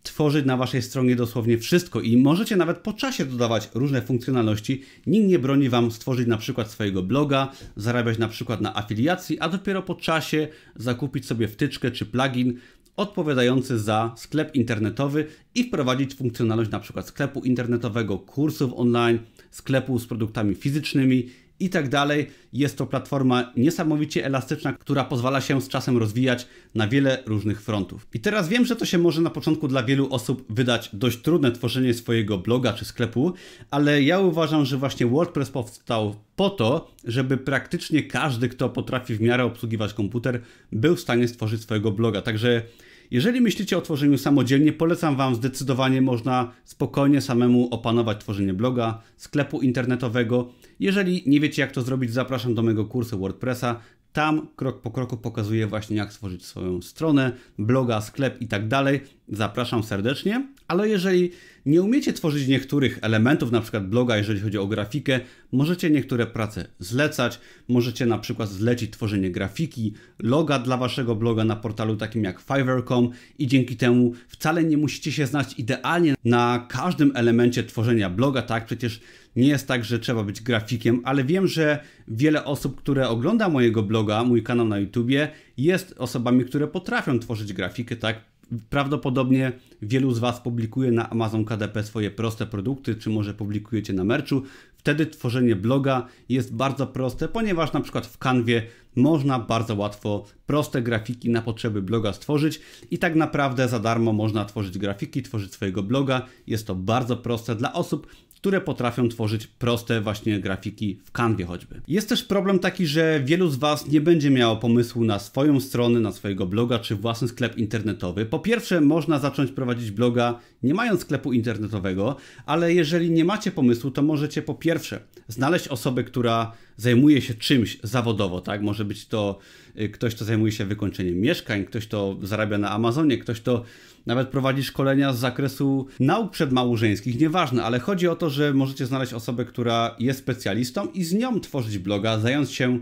tworzyć 0.03 0.45
na 0.45 0.57
waszej 0.57 0.81
stronie 0.81 1.15
dosłownie 1.15 1.57
wszystko 1.57 2.01
i 2.01 2.17
możecie 2.17 2.55
nawet 2.55 2.77
po 2.77 2.93
czasie 2.93 3.25
dodawać 3.25 3.69
różne 3.73 4.01
funkcjonalności. 4.01 4.81
Nikt 5.07 5.27
nie 5.27 5.39
broni 5.39 5.69
wam 5.69 5.91
stworzyć 5.91 6.27
na 6.27 6.37
przykład 6.37 6.71
swojego 6.71 7.03
bloga, 7.03 7.51
zarabiać 7.75 8.17
na 8.17 8.27
przykład 8.27 8.61
na 8.61 8.77
afiliacji, 8.77 9.39
a 9.39 9.49
dopiero 9.49 9.81
po 9.81 9.95
czasie 9.95 10.47
zakupić 10.75 11.25
sobie 11.25 11.47
wtyczkę 11.47 11.91
czy 11.91 12.05
plugin 12.05 12.59
odpowiadający 12.97 13.79
za 13.79 14.13
sklep 14.17 14.55
internetowy 14.55 15.25
i 15.55 15.63
wprowadzić 15.63 16.15
funkcjonalność 16.15 16.71
na 16.71 16.79
przykład 16.79 17.07
sklepu 17.07 17.39
internetowego, 17.39 18.19
kursów 18.19 18.71
online, 18.75 19.19
sklepu 19.51 19.99
z 19.99 20.07
produktami 20.07 20.55
fizycznymi 20.55 21.29
i 21.59 21.69
tak 21.69 21.89
dalej. 21.89 22.29
Jest 22.53 22.77
to 22.77 22.85
platforma 22.85 23.51
niesamowicie 23.57 24.25
elastyczna, 24.25 24.73
która 24.73 25.03
pozwala 25.03 25.41
się 25.41 25.61
z 25.61 25.67
czasem 25.67 25.97
rozwijać 25.97 26.47
na 26.75 26.87
wiele 26.87 27.23
różnych 27.25 27.61
frontów. 27.61 28.07
I 28.13 28.19
teraz 28.19 28.49
wiem, 28.49 28.65
że 28.65 28.75
to 28.75 28.85
się 28.85 28.97
może 28.97 29.21
na 29.21 29.29
początku 29.29 29.67
dla 29.67 29.83
wielu 29.83 30.13
osób 30.13 30.45
wydać 30.49 30.89
dość 30.93 31.21
trudne 31.21 31.51
tworzenie 31.51 31.93
swojego 31.93 32.37
bloga 32.37 32.73
czy 32.73 32.85
sklepu, 32.85 33.33
ale 33.71 34.03
ja 34.03 34.19
uważam, 34.19 34.65
że 34.65 34.77
właśnie 34.77 35.07
WordPress 35.07 35.49
powstał 35.49 36.15
po 36.35 36.49
to, 36.49 36.91
żeby 37.03 37.37
praktycznie 37.37 38.03
każdy, 38.03 38.49
kto 38.49 38.69
potrafi 38.69 39.15
w 39.15 39.21
miarę 39.21 39.45
obsługiwać 39.45 39.93
komputer, 39.93 40.41
był 40.71 40.95
w 40.95 40.99
stanie 40.99 41.27
stworzyć 41.27 41.61
swojego 41.61 41.91
bloga. 41.91 42.21
Także 42.21 42.63
jeżeli 43.11 43.41
myślicie 43.41 43.77
o 43.77 43.81
tworzeniu 43.81 44.17
samodzielnie, 44.17 44.73
polecam 44.73 45.15
Wam 45.15 45.35
zdecydowanie, 45.35 46.01
można 46.01 46.51
spokojnie 46.65 47.21
samemu 47.21 47.67
opanować 47.71 48.19
tworzenie 48.19 48.53
bloga, 48.53 49.01
sklepu 49.17 49.61
internetowego. 49.61 50.49
Jeżeli 50.79 51.23
nie 51.25 51.39
wiecie 51.39 51.61
jak 51.61 51.71
to 51.71 51.81
zrobić, 51.81 52.11
zapraszam 52.13 52.55
do 52.55 52.63
mojego 52.63 52.85
kursu 52.85 53.19
WordPressa. 53.19 53.79
Tam 54.13 54.47
krok 54.55 54.81
po 54.81 54.91
kroku 54.91 55.17
pokazuję 55.17 55.67
właśnie 55.67 55.97
jak 55.97 56.13
stworzyć 56.13 56.45
swoją 56.45 56.81
stronę, 56.81 57.31
bloga, 57.59 58.01
sklep 58.01 58.41
i 58.41 58.47
tak 58.47 58.67
dalej. 58.67 59.01
Zapraszam 59.27 59.83
serdecznie. 59.83 60.47
Ale 60.67 60.89
jeżeli 60.89 61.31
nie 61.65 61.81
umiecie 61.81 62.13
tworzyć 62.13 62.47
niektórych 62.47 62.99
elementów, 63.01 63.51
na 63.51 63.61
przykład 63.61 63.87
bloga, 63.87 64.17
jeżeli 64.17 64.39
chodzi 64.39 64.57
o 64.57 64.67
grafikę, 64.67 65.19
możecie 65.51 65.89
niektóre 65.89 66.27
prace 66.27 66.67
zlecać. 66.79 67.39
Możecie 67.67 68.05
na 68.05 68.17
przykład 68.17 68.49
zlecić 68.49 68.91
tworzenie 68.91 69.31
grafiki, 69.31 69.93
loga 70.19 70.59
dla 70.59 70.77
waszego 70.77 71.15
bloga 71.15 71.43
na 71.43 71.55
portalu 71.55 71.95
takim 71.95 72.23
jak 72.23 72.39
Fiverr.com 72.39 73.09
i 73.39 73.47
dzięki 73.47 73.77
temu 73.77 74.13
wcale 74.27 74.63
nie 74.63 74.77
musicie 74.77 75.11
się 75.11 75.25
znać 75.25 75.59
idealnie 75.59 76.15
na 76.25 76.65
każdym 76.69 77.11
elemencie 77.15 77.63
tworzenia 77.63 78.09
bloga, 78.09 78.41
tak? 78.41 78.65
Przecież 78.65 78.99
nie 79.35 79.47
jest 79.47 79.67
tak, 79.67 79.85
że 79.85 79.99
trzeba 79.99 80.23
być 80.23 80.41
grafikiem, 80.41 81.01
ale 81.03 81.23
wiem, 81.23 81.47
że 81.47 81.79
wiele 82.07 82.45
osób, 82.45 82.77
które 82.77 83.09
ogląda 83.09 83.49
mojego 83.49 83.83
bloga, 83.83 84.23
mój 84.23 84.43
kanał 84.43 84.67
na 84.67 84.79
YouTubie, 84.79 85.29
jest 85.57 85.95
osobami, 85.97 86.45
które 86.45 86.67
potrafią 86.67 87.19
tworzyć 87.19 87.53
grafikę, 87.53 87.95
tak? 87.95 88.32
Prawdopodobnie 88.69 89.51
wielu 89.81 90.11
z 90.11 90.19
Was 90.19 90.39
publikuje 90.39 90.91
na 90.91 91.09
Amazon 91.09 91.45
KDP 91.45 91.83
swoje 91.83 92.11
proste 92.11 92.45
produkty, 92.45 92.95
czy 92.95 93.09
może 93.09 93.33
publikujecie 93.33 93.93
na 93.93 94.03
merchu. 94.03 94.41
Wtedy 94.77 95.05
tworzenie 95.05 95.55
bloga 95.55 96.07
jest 96.29 96.55
bardzo 96.55 96.87
proste, 96.87 97.27
ponieważ 97.27 97.73
na 97.73 97.81
przykład 97.81 98.07
w 98.07 98.17
Canwie 98.17 98.63
można 98.95 99.39
bardzo 99.39 99.75
łatwo 99.75 100.25
proste 100.45 100.81
grafiki 100.81 101.29
na 101.29 101.41
potrzeby 101.41 101.81
bloga 101.81 102.13
stworzyć 102.13 102.61
i 102.91 102.97
tak 102.97 103.15
naprawdę 103.15 103.67
za 103.67 103.79
darmo 103.79 104.13
można 104.13 104.45
tworzyć 104.45 104.77
grafiki, 104.77 105.23
tworzyć 105.23 105.53
swojego 105.53 105.83
bloga. 105.83 106.25
Jest 106.47 106.67
to 106.67 106.75
bardzo 106.75 107.17
proste 107.17 107.55
dla 107.55 107.73
osób, 107.73 108.07
które 108.43 108.61
potrafią 108.61 109.09
tworzyć 109.09 109.47
proste 109.47 110.01
właśnie 110.01 110.39
grafiki 110.39 110.99
w 111.05 111.11
kanwie 111.11 111.45
choćby. 111.45 111.81
Jest 111.87 112.09
też 112.09 112.23
problem 112.23 112.59
taki, 112.59 112.87
że 112.87 113.21
wielu 113.25 113.49
z 113.49 113.55
Was 113.55 113.87
nie 113.87 114.01
będzie 114.01 114.29
miało 114.29 114.55
pomysłu 114.55 115.03
na 115.03 115.19
swoją 115.19 115.59
stronę, 115.59 115.99
na 115.99 116.11
swojego 116.11 116.45
bloga 116.45 116.79
czy 116.79 116.95
własny 116.95 117.27
sklep 117.27 117.57
internetowy. 117.57 118.25
Po 118.25 118.39
pierwsze, 118.39 118.81
można 118.81 119.19
zacząć 119.19 119.51
prowadzić 119.51 119.91
bloga 119.91 120.39
nie 120.63 120.73
mając 120.73 121.01
sklepu 121.01 121.33
internetowego, 121.33 122.15
ale 122.45 122.73
jeżeli 122.73 123.11
nie 123.11 123.25
macie 123.25 123.51
pomysłu, 123.51 123.91
to 123.91 124.01
możecie 124.01 124.41
po 124.41 124.53
pierwsze 124.53 124.99
znaleźć 125.27 125.67
osobę, 125.67 126.03
która 126.03 126.51
zajmuje 126.77 127.21
się 127.21 127.33
czymś 127.33 127.79
zawodowo, 127.83 128.41
tak? 128.41 128.61
Może 128.61 128.85
być 128.85 129.07
to 129.07 129.39
y, 129.79 129.89
ktoś, 129.89 130.15
kto 130.15 130.25
zajmuje 130.25 130.51
się 130.51 130.65
wykończeniem 130.65 131.19
mieszkań, 131.19 131.65
ktoś, 131.65 131.87
kto 131.87 132.17
zarabia 132.21 132.57
na 132.57 132.71
Amazonie, 132.71 133.17
ktoś, 133.17 133.41
kto 133.41 133.63
nawet 134.05 134.29
prowadzi 134.29 134.63
szkolenia 134.63 135.13
z 135.13 135.19
zakresu 135.19 135.87
nauk 135.99 136.31
przedmałżeńskich, 136.31 137.19
nieważne, 137.19 137.63
ale 137.63 137.79
chodzi 137.79 138.07
o 138.07 138.15
to, 138.15 138.29
że 138.29 138.53
możecie 138.53 138.85
znaleźć 138.85 139.13
osobę, 139.13 139.45
która 139.45 139.95
jest 139.99 140.19
specjalistą 140.19 140.87
i 140.87 141.03
z 141.03 141.13
nią 141.13 141.39
tworzyć 141.39 141.77
bloga, 141.77 142.19
zająć 142.19 142.51
się 142.51 142.79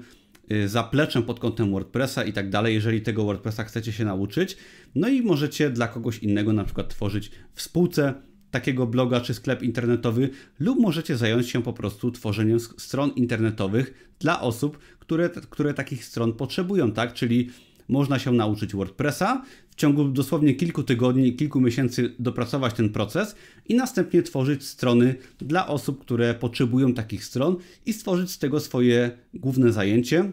y, 0.52 0.70
zapleczem 0.70 1.24
pod 1.24 1.40
kątem 1.40 1.72
WordPressa 1.72 2.24
i 2.24 2.34
tak 2.34 2.50
dalej, 2.50 2.74
jeżeli 2.74 3.02
tego 3.02 3.24
WordPressa 3.24 3.64
chcecie 3.64 3.92
się 3.92 4.06
nauczyć. 4.06 4.58
No 4.96 5.10
i 5.10 5.22
możecie 5.22 5.70
dla 5.70 5.88
kogoś 5.88 6.20
innego 6.20 6.54
na 6.54 6.64
przykład 6.64 6.90
tworzyć 6.90 7.32
w 7.54 7.62
spółce 7.62 8.14
takiego 8.52 8.88
bloga 8.88 9.22
czy 9.22 9.34
sklep 9.34 9.64
internetowy, 9.64 10.30
lub 10.60 10.80
możecie 10.80 11.18
zająć 11.18 11.50
się 11.50 11.64
po 11.64 11.74
prostu 11.74 12.12
tworzeniem 12.12 12.60
stron 12.60 13.10
internetowych 13.10 14.14
dla 14.20 14.42
osób, 14.42 14.78
które, 15.00 15.30
które 15.30 15.74
takich 15.74 16.06
stron 16.06 16.34
potrzebują, 16.34 16.92
tak? 16.92 17.14
Czyli 17.14 17.50
można 17.88 18.20
się 18.20 18.32
nauczyć 18.32 18.74
WordPressa, 18.76 19.42
w 19.70 19.76
ciągu 19.76 20.06
dosłownie 20.06 20.56
kilku 20.56 20.84
tygodni, 20.84 21.36
kilku 21.36 21.62
miesięcy 21.62 22.16
dopracować 22.20 22.74
ten 22.74 22.90
proces 22.90 23.36
i 23.70 23.76
następnie 23.76 24.24
tworzyć 24.24 24.64
strony 24.64 25.16
dla 25.40 25.68
osób, 25.68 26.02
które 26.02 26.34
potrzebują 26.34 26.94
takich 26.94 27.26
stron 27.26 27.56
i 27.86 27.94
stworzyć 27.94 28.32
z 28.32 28.40
tego 28.40 28.60
swoje 28.60 29.12
główne 29.34 29.72
zajęcie 29.72 30.32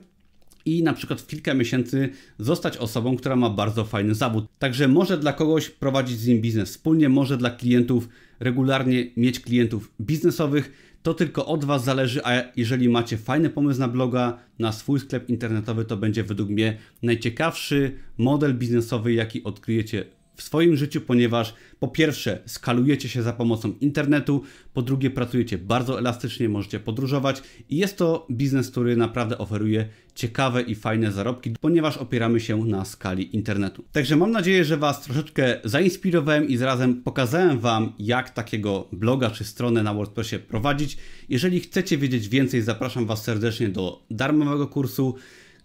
i 0.64 0.82
na 0.82 0.92
przykład 0.92 1.20
w 1.20 1.26
kilka 1.26 1.54
miesięcy 1.54 2.08
zostać 2.38 2.76
osobą, 2.76 3.16
która 3.16 3.37
ma 3.37 3.50
bardzo 3.50 3.84
fajny 3.84 4.14
zawód. 4.14 4.46
Także 4.58 4.88
może 4.88 5.18
dla 5.18 5.32
kogoś 5.32 5.70
prowadzić 5.70 6.18
z 6.18 6.26
nim 6.26 6.40
biznes 6.40 6.68
wspólnie, 6.70 7.08
może 7.08 7.37
dla 7.37 7.50
klientów 7.50 8.08
regularnie 8.40 9.11
mieć 9.16 9.40
klientów 9.40 9.92
biznesowych. 10.00 10.72
To 11.09 11.14
tylko 11.14 11.47
od 11.47 11.64
Was 11.64 11.85
zależy, 11.85 12.25
a 12.25 12.42
jeżeli 12.57 12.88
macie 12.88 13.18
fajny 13.18 13.51
pomysł 13.51 13.81
na 13.81 13.88
bloga, 13.88 14.38
na 14.59 14.73
swój 14.73 15.01
sklep 15.01 15.29
internetowy, 15.29 15.85
to 15.85 15.97
będzie 15.97 16.25
według 16.25 16.49
mnie 16.49 16.79
najciekawszy 17.03 17.94
model 18.18 18.55
biznesowy, 18.55 19.12
jaki 19.12 19.44
odkryjecie 19.44 20.05
w 20.38 20.42
swoim 20.42 20.77
życiu, 20.77 21.01
ponieważ 21.01 21.55
po 21.81 21.88
pierwsze 21.88 22.42
skalujecie 22.46 23.09
się 23.09 23.22
za 23.22 23.33
pomocą 23.33 23.74
internetu, 23.81 24.42
po 24.74 24.83
drugie 24.83 25.11
pracujecie 25.11 25.59
bardzo 25.59 25.98
elastycznie, 25.98 26.48
możecie 26.48 26.81
podróżować 26.81 27.42
i 27.70 27.77
jest 27.77 27.96
to 27.96 28.27
biznes, 28.31 28.70
który 28.70 28.96
naprawdę 28.96 29.38
oferuje 29.38 29.88
ciekawe 30.14 30.62
i 30.62 30.74
fajne 30.74 31.12
zarobki, 31.12 31.51
ponieważ 31.61 31.96
opieramy 31.96 32.40
się 32.40 32.64
na 32.64 32.85
skali 32.85 33.37
internetu. 33.37 33.85
Także 33.92 34.16
mam 34.16 34.31
nadzieję, 34.31 34.64
że 34.64 34.77
Was 34.77 35.03
troszeczkę 35.03 35.61
zainspirowałem 35.64 36.48
i 36.48 36.57
zarazem 36.57 37.03
pokazałem 37.03 37.59
Wam, 37.59 37.92
jak 37.98 38.31
takiego 38.31 38.88
bloga 38.92 39.31
czy 39.31 39.44
stronę 39.44 39.83
na 39.83 39.94
WordPressie 39.94 40.38
prowadzić. 40.38 40.96
Jeżeli 41.29 41.61
chcecie 41.61 41.98
wiedzieć 41.98 42.29
więcej, 42.29 42.62
zapraszam 42.62 43.07
Was 43.07 43.24
serdecznie 43.24 43.68
do 43.68 44.03
darmowego 44.11 44.66
kursu 44.66 45.14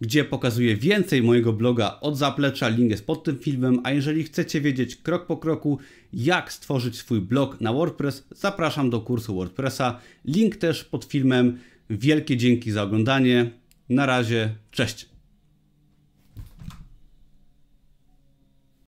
gdzie 0.04 0.24
pokazuję 0.24 0.76
więcej 0.76 1.24
mojego 1.24 1.54
bloga 1.54 2.00
od 2.02 2.18
zaplecza, 2.18 2.68
link 2.68 2.92
jest 2.92 3.06
pod 3.06 3.24
tym 3.24 3.39
filmem, 3.39 3.80
a 3.84 3.92
jeżeli 3.92 4.24
chcecie 4.24 4.62
wiedzieć 4.62 4.96
krok 4.96 5.26
po 5.26 5.38
kroku, 5.38 5.80
jak 6.13 6.54
stworzyć 6.54 6.98
swój 6.98 7.22
blog 7.22 7.62
na 7.62 7.74
WordPress, 7.74 8.28
zapraszam 8.32 8.89
do 8.89 9.02
kursu 9.02 9.36
WordPressa, 9.36 10.00
link 10.26 10.56
też 10.56 10.84
pod 10.84 11.06
filmem. 11.06 11.60
Wielkie 11.89 12.38
dzięki 12.38 12.72
za 12.72 12.84
oglądanie, 12.84 13.52
na 13.89 14.06
razie, 14.06 14.56
cześć! 14.72 15.12